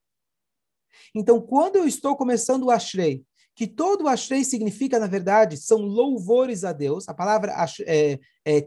Então, 1.14 1.40
quando 1.40 1.76
eu 1.76 1.88
estou 1.88 2.16
começando 2.16 2.64
o 2.64 2.72
Ashrei, 2.72 3.26
que 3.56 3.66
todo 3.66 4.04
o 4.04 4.08
Ashrei 4.10 4.44
significa, 4.44 5.00
na 5.00 5.08
verdade, 5.08 5.56
são 5.56 5.80
louvores 5.80 6.66
a 6.66 6.74
Deus. 6.74 7.08
A 7.08 7.14
palavra 7.14 7.56
é, 7.88 8.20
é, 8.44 8.62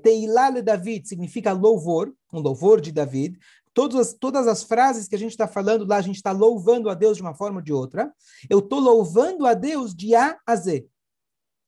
David 0.63 1.07
significa 1.07 1.53
louvor, 1.53 2.13
um 2.33 2.41
louvor 2.41 2.81
de 2.81 2.91
David. 2.91 3.39
Todas 3.75 4.01
as, 4.01 4.13
todas 4.15 4.49
as 4.49 4.63
frases 4.63 5.07
que 5.07 5.15
a 5.15 5.19
gente 5.19 5.33
está 5.33 5.47
falando 5.47 5.87
lá, 5.87 5.99
a 5.99 6.03
gente 6.03 6.17
está 6.17 6.33
louvando 6.33 6.89
a 6.89 6.95
Deus 6.95 7.19
de 7.19 7.23
uma 7.23 7.35
forma 7.35 7.59
ou 7.59 7.63
de 7.63 7.73
outra. 7.73 8.11
Eu 8.49 8.61
estou 8.61 8.81
louvando 8.81 9.47
a 9.47 9.53
Deus 9.53 9.95
de 9.95 10.15
A 10.15 10.39
a 10.47 10.57
Z. 10.57 10.89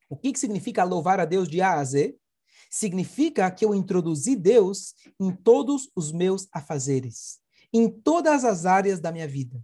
O 0.08 0.16
que, 0.16 0.32
que 0.32 0.40
significa 0.40 0.82
louvar 0.82 1.20
a 1.20 1.26
Deus 1.26 1.46
de 1.46 1.60
A 1.60 1.74
a 1.74 1.84
Z? 1.84 2.16
Significa 2.70 3.50
que 3.50 3.64
eu 3.64 3.74
introduzi 3.74 4.34
Deus 4.34 4.94
em 5.20 5.30
todos 5.30 5.90
os 5.94 6.10
meus 6.10 6.48
afazeres, 6.52 7.38
em 7.72 7.88
todas 7.88 8.44
as 8.44 8.64
áreas 8.64 8.98
da 8.98 9.12
minha 9.12 9.28
vida. 9.28 9.62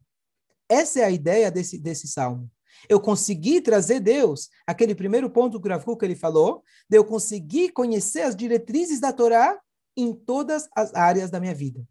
Essa 0.69 1.01
é 1.01 1.05
a 1.05 1.11
ideia 1.11 1.51
desse, 1.51 1.79
desse 1.79 2.09
salmo. 2.09 2.51
Eu 2.89 3.01
consegui 3.01 3.61
trazer 3.61 4.01
Deus, 4.01 4.49
aquele 4.67 4.95
primeiro 4.95 5.31
ponto 5.31 5.61
que 5.61 5.69
o 5.69 5.99
ele 6.03 6.15
falou, 6.15 6.63
de 6.89 6.97
eu 6.97 7.05
conseguir 7.05 7.71
conhecer 7.71 8.23
as 8.23 8.37
diretrizes 8.37 9.01
da 9.01 9.13
Torá 9.13 9.59
em 9.97 10.13
todas 10.13 10.69
as 10.77 10.95
áreas 10.95 11.31
da 11.31 11.41
minha 11.41 11.55
vida. 11.55 11.87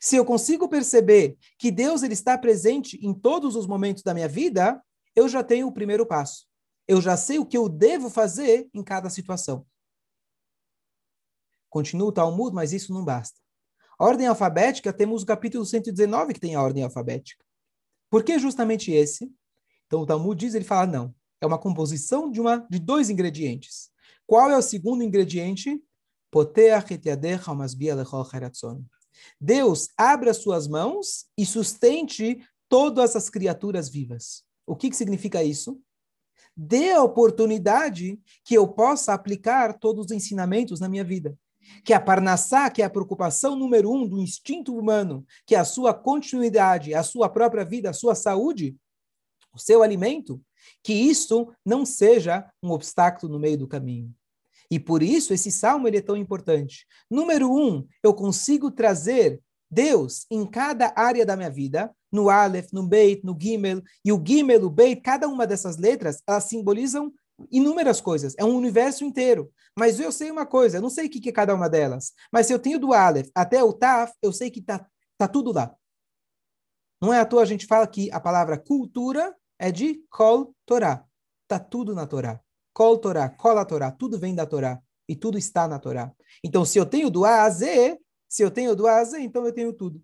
Se 0.00 0.16
eu 0.16 0.24
consigo 0.24 0.68
perceber 0.68 1.36
que 1.58 1.70
Deus 1.70 2.02
ele 2.02 2.14
está 2.14 2.36
presente 2.38 2.98
em 3.02 3.12
todos 3.12 3.56
os 3.56 3.66
momentos 3.66 4.02
da 4.02 4.14
minha 4.14 4.28
vida, 4.28 4.80
eu 5.14 5.28
já 5.28 5.42
tenho 5.42 5.66
o 5.66 5.72
primeiro 5.72 6.06
passo. 6.06 6.46
Eu 6.86 7.00
já 7.00 7.16
sei 7.16 7.38
o 7.38 7.46
que 7.46 7.56
eu 7.56 7.68
devo 7.68 8.10
fazer 8.10 8.68
em 8.74 8.82
cada 8.82 9.10
situação. 9.10 9.66
Continua 11.68 12.08
o 12.08 12.12
Talmud, 12.12 12.54
mas 12.54 12.72
isso 12.72 12.92
não 12.92 13.04
basta. 13.04 13.38
Ordem 13.98 14.26
alfabética, 14.26 14.92
temos 14.92 15.22
o 15.22 15.26
capítulo 15.26 15.64
119 15.64 16.34
que 16.34 16.40
tem 16.40 16.54
a 16.54 16.62
ordem 16.62 16.82
alfabética. 16.82 17.44
Por 18.10 18.24
que 18.24 18.38
justamente 18.38 18.90
esse? 18.90 19.32
Então 19.86 20.00
o 20.00 20.06
Talmud 20.06 20.38
diz, 20.38 20.54
ele 20.54 20.64
fala, 20.64 20.86
não, 20.86 21.14
é 21.40 21.46
uma 21.46 21.58
composição 21.58 22.30
de, 22.30 22.40
uma, 22.40 22.66
de 22.68 22.78
dois 22.78 23.08
ingredientes. 23.08 23.90
Qual 24.26 24.50
é 24.50 24.58
o 24.58 24.62
segundo 24.62 25.02
ingrediente? 25.02 25.82
Deus 29.40 29.88
abre 29.96 30.30
as 30.30 30.36
suas 30.38 30.66
mãos 30.66 31.26
e 31.36 31.46
sustente 31.46 32.40
todas 32.68 33.16
as 33.16 33.30
criaturas 33.30 33.88
vivas. 33.88 34.44
O 34.66 34.76
que, 34.76 34.90
que 34.90 34.96
significa 34.96 35.42
isso? 35.42 35.80
Dê 36.56 36.92
a 36.92 37.02
oportunidade 37.02 38.20
que 38.44 38.54
eu 38.54 38.68
possa 38.68 39.14
aplicar 39.14 39.78
todos 39.78 40.06
os 40.06 40.12
ensinamentos 40.12 40.78
na 40.80 40.88
minha 40.88 41.04
vida 41.04 41.36
que 41.84 41.92
a 41.92 42.00
parnassá, 42.00 42.70
que 42.70 42.82
é 42.82 42.84
a 42.84 42.90
preocupação 42.90 43.56
número 43.56 43.90
um 43.90 44.06
do 44.06 44.20
instinto 44.20 44.76
humano, 44.76 45.24
que 45.46 45.54
é 45.54 45.58
a 45.58 45.64
sua 45.64 45.94
continuidade, 45.94 46.94
a 46.94 47.02
sua 47.02 47.28
própria 47.28 47.64
vida, 47.64 47.90
a 47.90 47.94
sua 47.94 48.14
saúde, 48.14 48.76
o 49.54 49.58
seu 49.58 49.82
alimento, 49.82 50.40
que 50.82 50.92
isso 50.92 51.52
não 51.64 51.84
seja 51.84 52.48
um 52.62 52.70
obstáculo 52.70 53.32
no 53.32 53.38
meio 53.38 53.58
do 53.58 53.68
caminho. 53.68 54.14
E 54.70 54.78
por 54.78 55.02
isso 55.02 55.34
esse 55.34 55.50
salmo 55.50 55.88
ele 55.88 55.98
é 55.98 56.02
tão 56.02 56.16
importante. 56.16 56.86
Número 57.10 57.52
um, 57.52 57.86
eu 58.02 58.14
consigo 58.14 58.70
trazer 58.70 59.40
Deus 59.70 60.26
em 60.30 60.46
cada 60.46 60.92
área 60.96 61.24
da 61.24 61.36
minha 61.36 61.50
vida, 61.50 61.90
no 62.10 62.28
Aleph, 62.28 62.72
no 62.72 62.86
Beit, 62.86 63.24
no 63.24 63.36
Gimel, 63.38 63.82
e 64.04 64.12
o 64.12 64.22
Gimel, 64.24 64.64
o 64.64 64.70
Beit, 64.70 65.00
cada 65.00 65.28
uma 65.28 65.46
dessas 65.46 65.76
letras, 65.76 66.22
elas 66.26 66.44
simbolizam 66.44 67.12
inúmeras 67.50 68.00
coisas, 68.00 68.34
é 68.38 68.44
um 68.44 68.56
universo 68.56 69.04
inteiro. 69.04 69.52
Mas 69.78 70.00
eu 70.00 70.10
sei 70.10 70.30
uma 70.30 70.44
coisa, 70.44 70.78
eu 70.78 70.82
não 70.82 70.90
sei 70.90 71.06
o 71.06 71.10
que 71.10 71.28
é 71.28 71.32
cada 71.32 71.54
uma 71.54 71.68
delas. 71.68 72.12
Mas 72.32 72.46
se 72.46 72.52
eu 72.52 72.58
tenho 72.58 72.78
do 72.78 72.92
Aleph 72.92 73.28
até 73.34 73.62
o 73.62 73.72
Taf, 73.72 74.12
eu 74.20 74.32
sei 74.32 74.50
que 74.50 74.60
tá, 74.60 74.86
tá 75.16 75.28
tudo 75.28 75.52
lá. 75.52 75.74
Não 77.00 77.14
é 77.14 77.20
à 77.20 77.24
toa 77.24 77.42
a 77.42 77.46
gente 77.46 77.66
fala 77.66 77.86
que 77.86 78.10
a 78.12 78.20
palavra 78.20 78.58
cultura 78.58 79.34
é 79.58 79.70
de 79.72 80.04
Kol 80.10 80.54
Torá. 80.66 81.04
Tá 81.48 81.58
tudo 81.58 81.94
na 81.94 82.06
Torá. 82.06 82.40
Kol 82.72 82.98
Torá, 82.98 83.28
Kol 83.28 83.58
a 83.58 83.64
Torá, 83.64 83.90
tudo 83.90 84.18
vem 84.18 84.34
da 84.34 84.46
Torá. 84.46 84.80
E 85.08 85.16
tudo 85.16 85.38
está 85.38 85.66
na 85.66 85.78
Torá. 85.78 86.12
Então, 86.44 86.64
se 86.64 86.78
eu 86.78 86.86
tenho 86.86 87.10
do 87.10 87.24
A 87.24 87.42
a 87.42 87.50
Z, 87.50 87.98
se 88.28 88.42
eu 88.42 88.50
tenho 88.50 88.76
do 88.76 88.86
A 88.86 88.98
a 88.98 89.04
Z, 89.04 89.20
então 89.20 89.44
eu 89.44 89.52
tenho 89.52 89.72
tudo. 89.72 90.00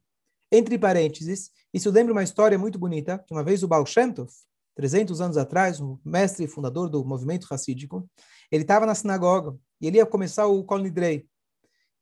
Entre 0.50 0.78
parênteses, 0.78 1.50
isso 1.72 1.90
lembra 1.90 2.12
uma 2.12 2.22
história 2.22 2.58
muito 2.58 2.78
bonita, 2.78 3.18
que 3.18 3.32
uma 3.32 3.44
vez 3.44 3.62
o 3.62 3.68
Baal 3.68 3.86
Shem 3.86 4.12
Tov, 4.12 4.30
300 4.76 5.20
anos 5.20 5.36
atrás, 5.36 5.80
o 5.80 5.98
mestre 6.04 6.44
e 6.44 6.48
fundador 6.48 6.88
do 6.88 7.04
movimento 7.04 7.44
racídico, 7.44 8.08
ele 8.52 8.62
estava 8.62 8.86
na 8.86 8.94
sinagoga 8.94 9.58
e 9.80 9.86
ele 9.88 9.96
ia 9.96 10.06
começar 10.06 10.46
o 10.46 10.62
Kol 10.62 10.78
Nidrei. 10.78 11.26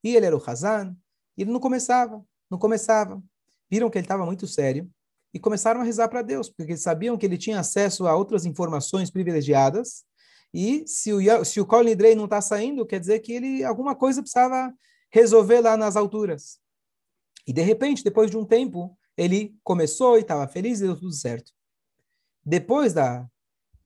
E 0.02 0.14
ele 0.14 0.26
era 0.26 0.36
o 0.36 0.42
Hazan, 0.44 0.94
e 1.36 1.42
ele 1.42 1.50
não 1.50 1.60
começava, 1.60 2.22
não 2.50 2.58
começava. 2.58 3.22
Viram 3.70 3.88
que 3.88 3.96
ele 3.96 4.04
estava 4.04 4.26
muito 4.26 4.46
sério 4.46 4.90
e 5.32 5.38
começaram 5.38 5.80
a 5.80 5.84
rezar 5.84 6.08
para 6.08 6.20
Deus, 6.20 6.50
porque 6.50 6.72
eles 6.72 6.82
sabiam 6.82 7.16
que 7.16 7.24
ele 7.24 7.38
tinha 7.38 7.60
acesso 7.60 8.06
a 8.06 8.14
outras 8.14 8.44
informações 8.44 9.10
privilegiadas 9.10 10.04
e 10.52 10.86
se 10.86 11.12
o, 11.12 11.44
se 11.44 11.60
o 11.60 11.66
Kol 11.66 11.82
Nidrei 11.82 12.14
não 12.14 12.26
está 12.26 12.40
saindo, 12.40 12.86
quer 12.86 13.00
dizer 13.00 13.20
que 13.20 13.32
ele 13.32 13.64
alguma 13.64 13.94
coisa 13.94 14.20
precisava 14.20 14.72
resolver 15.10 15.60
lá 15.60 15.76
nas 15.76 15.96
alturas. 15.96 16.58
E 17.46 17.52
de 17.52 17.62
repente, 17.62 18.04
depois 18.04 18.30
de 18.30 18.36
um 18.36 18.44
tempo, 18.44 18.96
ele 19.16 19.56
começou 19.62 20.16
e 20.16 20.20
estava 20.20 20.46
feliz 20.48 20.80
e 20.80 20.84
deu 20.84 20.96
tudo 20.96 21.12
certo. 21.12 21.52
Depois 22.44 22.92
da, 22.92 23.26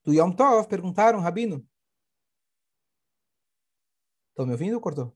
do 0.04 0.12
Yom 0.12 0.32
Tov, 0.32 0.68
perguntaram, 0.68 1.20
Rabino. 1.20 1.66
Estão 4.30 4.46
me 4.46 4.52
ouvindo 4.52 4.74
ou 4.74 4.80
cortou? 4.80 5.14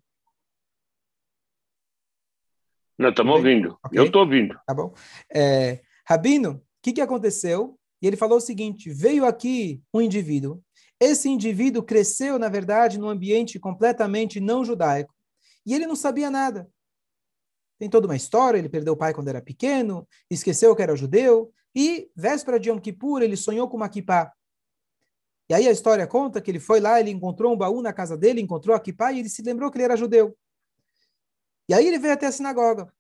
Não, 2.99 3.11
estamos 3.11 3.35
ouvindo. 3.35 3.79
Okay. 3.85 3.99
Eu 3.99 4.05
estou 4.05 4.23
ouvindo. 4.23 4.59
Tá 4.67 4.75
bom. 4.75 4.95
É, 5.33 5.83
Rabino, 6.07 6.53
o 6.53 6.63
que, 6.83 6.93
que 6.93 7.01
aconteceu? 7.01 7.79
E 8.01 8.07
ele 8.07 8.17
falou 8.17 8.39
o 8.39 8.41
seguinte: 8.41 8.91
veio 8.91 9.25
aqui 9.25 9.83
um 9.93 10.01
indivíduo. 10.01 10.63
Esse 11.01 11.29
indivíduo 11.29 11.83
cresceu, 11.83 12.39
na 12.39 12.49
verdade, 12.49 12.99
num 12.99 13.09
ambiente 13.09 13.59
completamente 13.59 14.39
não 14.39 14.65
judaico. 14.65 15.13
E 15.67 15.75
ele 15.75 15.87
não 15.87 15.97
sabia 15.97 16.31
nada. 16.31 16.69
Tem 17.79 17.91
toda 17.91 18.07
uma 18.07 18.15
história, 18.15 18.59
ele 18.59 18.69
perdeu 18.69 18.93
o 18.93 18.97
pai 18.97 19.13
quando 19.13 19.27
era 19.29 19.43
pequeno, 19.43 20.07
esqueceu 20.31 20.77
que 20.77 20.83
era 20.83 20.95
judeu, 20.95 21.53
e 21.75 22.11
véspera 22.15 22.59
de 22.61 22.69
Yom 22.69 22.79
Kippur, 22.79 23.23
ele 23.23 23.37
sonhou 23.37 23.69
com 23.69 23.77
uma 23.77 23.89
kippah. 23.89 24.33
E 25.49 25.55
aí 25.55 25.69
a 25.69 25.73
história 25.73 26.07
conta 26.07 26.41
que 26.41 26.51
ele 26.51 26.61
foi 26.61 26.81
lá, 26.81 27.01
ele 27.01 27.11
encontrou 27.11 27.53
um 27.53 27.57
baú 27.57 27.83
na 27.83 27.93
casa 27.93 28.17
dele, 28.17 28.41
encontrou 28.41 28.75
a 28.75 28.81
kippah 28.81 29.13
e 29.13 29.21
ele 29.21 29.29
se 29.29 29.43
lembrou 29.43 29.71
que 29.71 29.77
ele 29.77 29.85
era 29.85 29.97
judeu. 29.97 30.37
E 31.69 31.75
aí 31.75 31.87
ele 31.87 31.99
veio 31.99 32.15
até 32.15 32.27
a 32.27 32.33
sinagoga. 32.33 32.93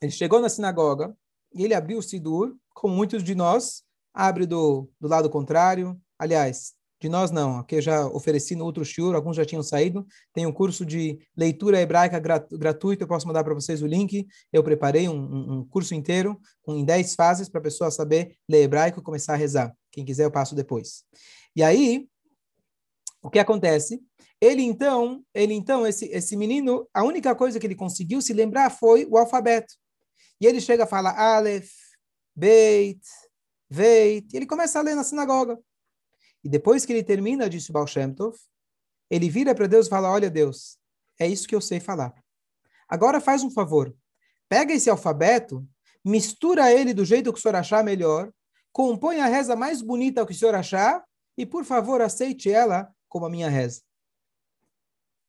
Ele 0.00 0.12
chegou 0.12 0.40
na 0.40 0.48
sinagoga 0.48 1.16
e 1.52 1.64
ele 1.64 1.74
abriu 1.74 1.98
o 1.98 2.02
Sidur, 2.02 2.56
como 2.70 2.94
muitos 2.94 3.22
de 3.24 3.34
nós, 3.34 3.84
abre 4.14 4.46
do, 4.46 4.88
do 5.00 5.08
lado 5.08 5.28
contrário. 5.28 6.00
Aliás, 6.18 6.74
de 7.00 7.08
nós 7.08 7.30
não, 7.30 7.62
que 7.62 7.76
eu 7.76 7.80
já 7.80 8.06
ofereci 8.06 8.56
no 8.56 8.64
outro 8.64 8.84
shiur, 8.84 9.14
alguns 9.14 9.36
já 9.36 9.44
tinham 9.44 9.62
saído. 9.62 10.06
Tem 10.32 10.46
um 10.46 10.52
curso 10.52 10.84
de 10.84 11.18
leitura 11.36 11.80
hebraica 11.80 12.18
gratuito, 12.18 13.04
eu 13.04 13.08
posso 13.08 13.26
mandar 13.26 13.44
para 13.44 13.54
vocês 13.54 13.82
o 13.82 13.86
link. 13.86 14.26
Eu 14.52 14.64
preparei 14.64 15.08
um, 15.08 15.58
um, 15.58 15.64
curso 15.64 15.94
inteiro, 15.94 16.40
com, 16.62 16.74
em 16.74 16.84
10 16.84 17.14
fases, 17.14 17.48
para 17.48 17.60
a 17.60 17.62
pessoa 17.62 17.90
saber 17.90 18.36
ler 18.48 18.62
hebraico 18.62 18.98
e 18.98 19.02
começar 19.02 19.34
a 19.34 19.36
rezar. 19.36 19.72
Quem 19.92 20.04
quiser, 20.04 20.24
eu 20.24 20.30
passo 20.30 20.56
depois. 20.56 21.04
E 21.54 21.62
aí, 21.62 22.08
o 23.22 23.30
que 23.30 23.38
acontece? 23.38 24.00
Ele 24.40 24.62
então, 24.62 25.22
ele 25.34 25.54
então, 25.54 25.86
esse, 25.86 26.06
esse 26.06 26.36
menino, 26.36 26.88
a 26.92 27.04
única 27.04 27.34
coisa 27.34 27.60
que 27.60 27.66
ele 27.66 27.74
conseguiu 27.74 28.20
se 28.20 28.32
lembrar 28.32 28.70
foi 28.70 29.06
o 29.06 29.16
alfabeto. 29.16 29.74
E 30.40 30.46
ele 30.46 30.60
chega 30.60 30.84
a 30.84 30.86
falar 30.86 31.18
Aleph, 31.18 31.70
Beit, 32.34 33.00
Veit, 33.68 34.32
e 34.32 34.36
ele 34.36 34.46
começa 34.46 34.78
a 34.78 34.82
ler 34.82 34.94
na 34.94 35.02
sinagoga. 35.02 35.58
E 36.48 36.50
depois 36.50 36.86
que 36.86 36.94
ele 36.94 37.04
termina, 37.04 37.46
disse 37.46 37.70
Baal 37.70 37.86
Shem 37.86 38.10
Tov, 38.14 38.34
ele 39.10 39.28
vira 39.28 39.54
para 39.54 39.66
Deus 39.66 39.86
e 39.86 39.90
fala, 39.90 40.10
olha 40.10 40.30
Deus, 40.30 40.78
é 41.20 41.28
isso 41.28 41.46
que 41.46 41.54
eu 41.54 41.60
sei 41.60 41.78
falar. 41.78 42.14
Agora 42.88 43.20
faz 43.20 43.42
um 43.42 43.50
favor, 43.50 43.94
pega 44.48 44.72
esse 44.72 44.88
alfabeto, 44.88 45.62
mistura 46.02 46.72
ele 46.72 46.94
do 46.94 47.04
jeito 47.04 47.30
que 47.34 47.38
o 47.38 47.42
senhor 47.42 47.54
achar 47.54 47.84
melhor, 47.84 48.32
compõe 48.72 49.20
a 49.20 49.26
reza 49.26 49.54
mais 49.54 49.82
bonita 49.82 50.24
que 50.24 50.32
o 50.32 50.34
senhor 50.34 50.54
achar 50.54 51.04
e, 51.36 51.44
por 51.44 51.66
favor, 51.66 52.00
aceite 52.00 52.50
ela 52.50 52.90
como 53.10 53.26
a 53.26 53.30
minha 53.30 53.50
reza. 53.50 53.82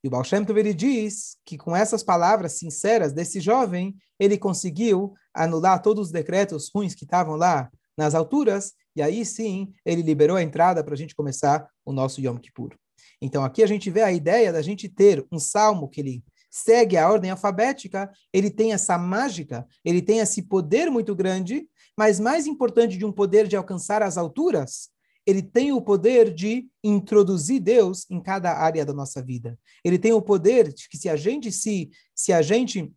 E 0.02 0.08
o 0.08 0.10
Baal 0.10 0.24
Shem 0.24 0.46
Tov, 0.46 0.58
ele 0.58 0.74
diz 0.74 1.36
que 1.44 1.58
com 1.58 1.76
essas 1.76 2.02
palavras 2.02 2.54
sinceras 2.54 3.12
desse 3.12 3.42
jovem, 3.42 3.94
ele 4.18 4.38
conseguiu 4.38 5.14
anular 5.34 5.82
todos 5.82 6.08
os 6.08 6.12
decretos 6.14 6.70
ruins 6.74 6.96
que 6.96 7.04
estavam 7.04 7.36
lá 7.36 7.70
nas 7.98 8.16
alturas 8.16 8.74
e 9.00 9.02
aí 9.02 9.26
sim, 9.26 9.74
ele 9.86 10.02
liberou 10.02 10.36
a 10.36 10.44
entrada 10.44 10.84
para 10.84 10.94
a 10.94 10.98
gente 10.98 11.16
começar 11.16 11.66
o 11.86 11.94
nosso 11.94 12.20
Yom 12.20 12.38
Kippur. 12.38 12.76
Então 13.22 13.46
aqui 13.46 13.64
a 13.64 13.68
gente 13.68 13.90
vê 13.90 14.02
a 14.02 14.12
ideia 14.12 14.52
da 14.52 14.62
gente 14.62 14.90
ter 14.90 15.26
um 15.32 15.40
salmo 15.40 15.88
que 15.88 16.02
ele 16.02 16.24
segue 16.52 16.98
a 16.98 17.10
ordem 17.10 17.32
alfabética, 17.32 18.12
ele 18.34 18.50
tem 18.50 18.74
essa 18.74 18.98
mágica, 18.98 19.66
ele 19.86 20.02
tem 20.02 20.20
esse 20.20 20.42
poder 20.42 20.92
muito 20.92 21.16
grande, 21.16 21.66
mas 21.98 22.20
mais 22.20 22.46
importante 22.46 22.98
de 22.98 23.06
um 23.06 23.12
poder 23.12 23.48
de 23.48 23.56
alcançar 23.56 24.04
as 24.04 24.18
alturas, 24.18 24.90
ele 25.26 25.42
tem 25.42 25.72
o 25.72 25.82
poder 25.82 26.34
de 26.34 26.68
introduzir 26.84 27.62
Deus 27.62 28.06
em 28.10 28.22
cada 28.22 28.52
área 28.52 28.86
da 28.86 28.94
nossa 28.94 29.22
vida. 29.22 29.58
Ele 29.82 29.98
tem 29.98 30.12
o 30.12 30.22
poder 30.22 30.74
de 30.74 30.90
que 30.90 30.98
se 30.98 31.08
a 31.08 31.16
gente 31.16 31.54
se 31.54 31.90
se 32.14 32.34
a 32.34 32.42
gente 32.42 32.92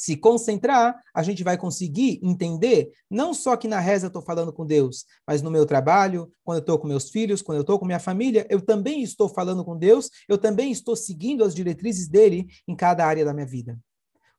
se 0.00 0.16
concentrar, 0.16 0.98
a 1.14 1.22
gente 1.22 1.44
vai 1.44 1.58
conseguir 1.58 2.18
entender, 2.22 2.90
não 3.10 3.34
só 3.34 3.54
que 3.54 3.68
na 3.68 3.78
reza 3.78 4.06
eu 4.06 4.08
estou 4.08 4.22
falando 4.22 4.50
com 4.50 4.64
Deus, 4.64 5.04
mas 5.26 5.42
no 5.42 5.50
meu 5.50 5.66
trabalho, 5.66 6.32
quando 6.42 6.56
eu 6.56 6.60
estou 6.60 6.78
com 6.78 6.88
meus 6.88 7.10
filhos, 7.10 7.42
quando 7.42 7.56
eu 7.56 7.60
estou 7.60 7.78
com 7.78 7.84
minha 7.84 8.00
família, 8.00 8.46
eu 8.48 8.62
também 8.62 9.02
estou 9.02 9.28
falando 9.28 9.62
com 9.62 9.76
Deus, 9.76 10.08
eu 10.26 10.38
também 10.38 10.72
estou 10.72 10.96
seguindo 10.96 11.44
as 11.44 11.54
diretrizes 11.54 12.08
dele 12.08 12.46
em 12.66 12.74
cada 12.74 13.04
área 13.04 13.26
da 13.26 13.34
minha 13.34 13.44
vida. 13.44 13.78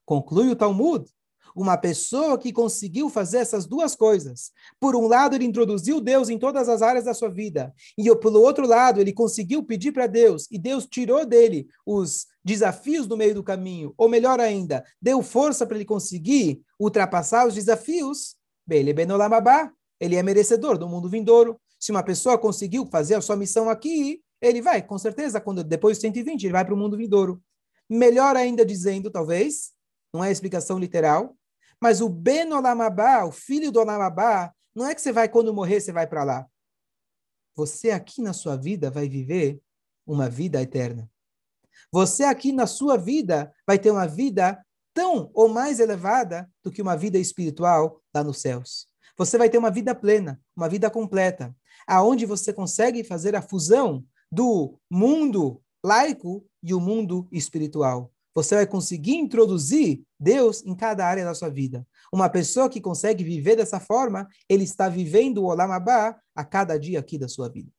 Conclui 0.04 0.50
o 0.50 0.56
Talmud 0.56 1.08
uma 1.54 1.76
pessoa 1.76 2.38
que 2.38 2.52
conseguiu 2.52 3.08
fazer 3.08 3.38
essas 3.38 3.66
duas 3.66 3.94
coisas. 3.94 4.52
Por 4.80 4.96
um 4.96 5.06
lado, 5.06 5.34
ele 5.34 5.44
introduziu 5.44 6.00
Deus 6.00 6.28
em 6.28 6.38
todas 6.38 6.68
as 6.68 6.82
áreas 6.82 7.04
da 7.04 7.14
sua 7.14 7.28
vida. 7.28 7.72
E 7.96 8.14
pelo 8.16 8.40
outro 8.40 8.66
lado, 8.66 9.00
ele 9.00 9.12
conseguiu 9.12 9.62
pedir 9.62 9.92
para 9.92 10.06
Deus. 10.06 10.46
E 10.50 10.58
Deus 10.58 10.86
tirou 10.86 11.24
dele 11.26 11.66
os 11.86 12.26
desafios 12.44 13.06
no 13.06 13.16
meio 13.16 13.34
do 13.34 13.42
caminho. 13.42 13.94
Ou 13.96 14.08
melhor 14.08 14.40
ainda, 14.40 14.84
deu 15.00 15.22
força 15.22 15.66
para 15.66 15.76
ele 15.76 15.84
conseguir 15.84 16.62
ultrapassar 16.78 17.46
os 17.46 17.54
desafios. 17.54 18.36
Ele 18.70 18.94
ele 20.00 20.16
é 20.16 20.22
merecedor 20.22 20.78
do 20.78 20.88
mundo 20.88 21.08
vindouro. 21.08 21.60
Se 21.78 21.90
uma 21.90 22.02
pessoa 22.02 22.38
conseguiu 22.38 22.86
fazer 22.86 23.14
a 23.14 23.20
sua 23.20 23.36
missão 23.36 23.68
aqui, 23.68 24.20
ele 24.40 24.60
vai, 24.60 24.82
com 24.82 24.98
certeza, 24.98 25.40
quando 25.40 25.62
depois 25.62 25.98
de 25.98 26.02
120, 26.02 26.42
ele 26.42 26.52
vai 26.52 26.64
para 26.64 26.74
o 26.74 26.76
mundo 26.76 26.96
vindouro. 26.96 27.40
Melhor 27.88 28.36
ainda 28.36 28.64
dizendo, 28.66 29.10
talvez, 29.10 29.70
não 30.12 30.24
é 30.24 30.30
explicação 30.30 30.78
literal, 30.78 31.36
mas 31.82 32.00
o 32.00 32.08
Ben 32.08 32.52
Olamabá, 32.52 33.24
o 33.24 33.32
filho 33.32 33.72
do 33.72 33.80
Olamabá, 33.80 34.54
não 34.72 34.86
é 34.86 34.94
que 34.94 35.02
você 35.02 35.10
vai, 35.10 35.28
quando 35.28 35.52
morrer, 35.52 35.80
você 35.80 35.90
vai 35.90 36.06
para 36.06 36.22
lá. 36.22 36.46
Você 37.56 37.90
aqui 37.90 38.22
na 38.22 38.32
sua 38.32 38.56
vida 38.56 38.88
vai 38.88 39.08
viver 39.08 39.60
uma 40.06 40.28
vida 40.28 40.62
eterna. 40.62 41.10
Você 41.90 42.22
aqui 42.22 42.52
na 42.52 42.68
sua 42.68 42.96
vida 42.96 43.52
vai 43.66 43.80
ter 43.80 43.90
uma 43.90 44.06
vida 44.06 44.64
tão 44.94 45.28
ou 45.34 45.48
mais 45.48 45.80
elevada 45.80 46.48
do 46.62 46.70
que 46.70 46.80
uma 46.80 46.96
vida 46.96 47.18
espiritual 47.18 48.00
lá 48.14 48.22
nos 48.22 48.40
céus. 48.40 48.86
Você 49.18 49.36
vai 49.36 49.50
ter 49.50 49.58
uma 49.58 49.70
vida 49.70 49.92
plena, 49.92 50.40
uma 50.56 50.68
vida 50.68 50.88
completa, 50.88 51.52
aonde 51.84 52.24
você 52.26 52.52
consegue 52.52 53.02
fazer 53.02 53.34
a 53.34 53.42
fusão 53.42 54.04
do 54.30 54.78
mundo 54.88 55.60
laico 55.84 56.46
e 56.62 56.72
o 56.72 56.80
mundo 56.80 57.26
espiritual 57.32 58.12
você 58.34 58.54
vai 58.54 58.66
conseguir 58.66 59.14
introduzir 59.14 60.02
Deus 60.18 60.64
em 60.64 60.74
cada 60.74 61.06
área 61.06 61.24
da 61.24 61.34
sua 61.34 61.48
vida. 61.48 61.86
Uma 62.12 62.28
pessoa 62.28 62.68
que 62.68 62.80
consegue 62.80 63.24
viver 63.24 63.56
dessa 63.56 63.80
forma, 63.80 64.28
ele 64.48 64.64
está 64.64 64.88
vivendo 64.88 65.38
o 65.38 65.46
Olam 65.46 65.72
Abba 65.72 66.16
a 66.34 66.44
cada 66.44 66.78
dia 66.78 66.98
aqui 66.98 67.18
da 67.18 67.28
sua 67.28 67.48
vida. 67.48 67.70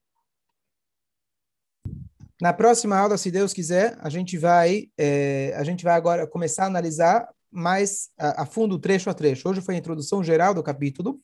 Na 2.42 2.52
próxima 2.52 2.98
aula, 2.98 3.18
se 3.18 3.32
Deus 3.32 3.54
quiser, 3.54 3.98
a 4.02 4.10
gente 4.10 4.38
vai, 4.38 4.90
é, 4.98 5.54
a 5.56 5.64
gente 5.64 5.84
vai 5.84 5.96
agora 5.96 6.28
começar 6.28 6.64
a 6.64 6.68
analisar 6.68 7.30
mais 7.50 8.10
a, 8.18 8.42
a, 8.42 8.46
fundo, 8.46 8.80
trecho 8.80 9.10
a 9.10 9.14
trecho. 9.14 9.48
Hoje 9.48 9.62
foi 9.62 9.76
a 9.76 9.78
introdução 9.78 10.24
geral 10.24 10.54
do 10.54 10.64
capítulo, 10.64 11.22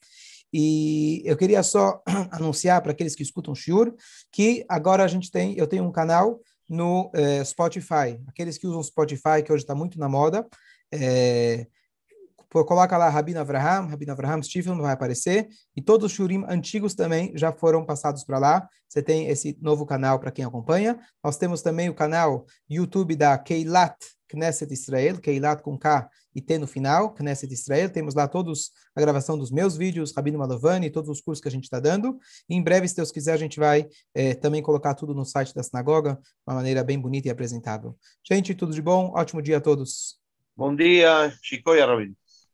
e 0.54 1.22
eu 1.26 1.36
queria 1.38 1.62
só 1.62 2.02
anunciar 2.32 2.82
para 2.82 2.92
aqueles 2.92 3.16
que 3.16 3.24
escutam 3.24 3.54
Shiur 3.54 3.94
que 4.32 4.66
agora 4.68 5.04
a 5.04 5.08
gente 5.08 5.32
tem, 5.32 5.58
eu 5.58 5.68
tenho 5.68 5.84
um 5.84 5.92
canal 5.92 6.40
no 6.70 7.10
é, 7.14 7.44
Spotify. 7.44 8.22
Aqueles 8.28 8.58
que 8.58 8.68
usam 8.68 8.84
Spotify, 8.84 9.42
que 9.44 9.52
hoje 9.52 9.64
está 9.64 9.74
muito 9.74 9.98
na 10.00 10.08
moda, 10.08 10.48
é, 10.92 11.66
coloca 12.50 12.98
lá 12.98 13.10
Rabino 13.10 13.40
Avraham, 13.40 13.88
Rabino 13.88 14.12
Avraham 14.12 14.42
Stephen 14.42 14.78
vai 14.78 14.94
aparecer, 14.94 15.48
e 15.76 15.82
todos 15.82 16.06
os 16.06 16.12
shurim 16.12 16.44
antigos 16.48 16.94
também 16.94 17.32
já 17.36 17.52
foram 17.52 17.86
passados 17.86 18.24
para 18.24 18.40
lá. 18.40 18.68
Você 18.88 19.02
tem 19.02 19.28
esse 19.28 19.58
novo 19.62 19.86
canal 19.86 20.20
para 20.20 20.32
quem 20.32 20.44
acompanha. 20.44 21.00
Nós 21.24 21.38
temos 21.38 21.62
também 21.62 21.90
o 21.90 21.94
canal 21.94 22.46
YouTube 22.68 23.16
da 23.16 23.38
Keilat 23.38 23.96
Knesset 24.30 24.72
Israel, 24.72 25.20
Keilat 25.20 25.62
com 25.62 25.78
K 25.78 26.08
e 26.34 26.42
T 26.42 26.58
no 26.58 26.68
final, 26.68 27.14
Knesset 27.14 27.52
Israel. 27.52 27.90
Temos 27.90 28.14
lá 28.14 28.28
todos 28.28 28.72
a 28.96 29.02
gravação 29.02 29.38
dos 29.38 29.52
meus 29.52 29.76
vídeos, 29.76 30.14
Rabino 30.16 30.38
Malovani, 30.38 30.90
todos 30.90 31.10
os 31.10 31.20
cursos 31.20 31.42
que 31.42 31.48
a 31.48 31.52
gente 31.52 31.64
está 31.64 31.80
dando. 31.80 32.18
E 32.48 32.56
em 32.56 32.62
breve, 32.62 32.88
se 32.88 32.96
Deus 32.96 33.12
quiser, 33.12 33.34
a 33.34 33.38
gente 33.38 33.60
vai 33.60 33.88
é, 34.14 34.36
também 34.36 34.62
colocar 34.62 34.94
tudo 34.94 35.14
no 35.14 35.26
site 35.26 35.54
da 35.54 35.64
sinagoga, 35.64 36.14
de 36.14 36.20
uma 36.48 36.56
maneira 36.56 36.84
bem 36.84 37.00
bonita 37.00 37.28
e 37.28 37.32
apresentável. 37.32 37.98
Gente, 38.24 38.54
tudo 38.54 38.74
de 38.74 38.82
bom, 38.82 39.12
ótimo 39.16 39.42
dia 39.42 39.58
a 39.58 39.62
todos. 39.62 40.20
Bom 40.56 40.76
dia, 40.76 41.34
Chico 41.42 41.74
e 41.74 41.82
Rabino. 41.82 42.19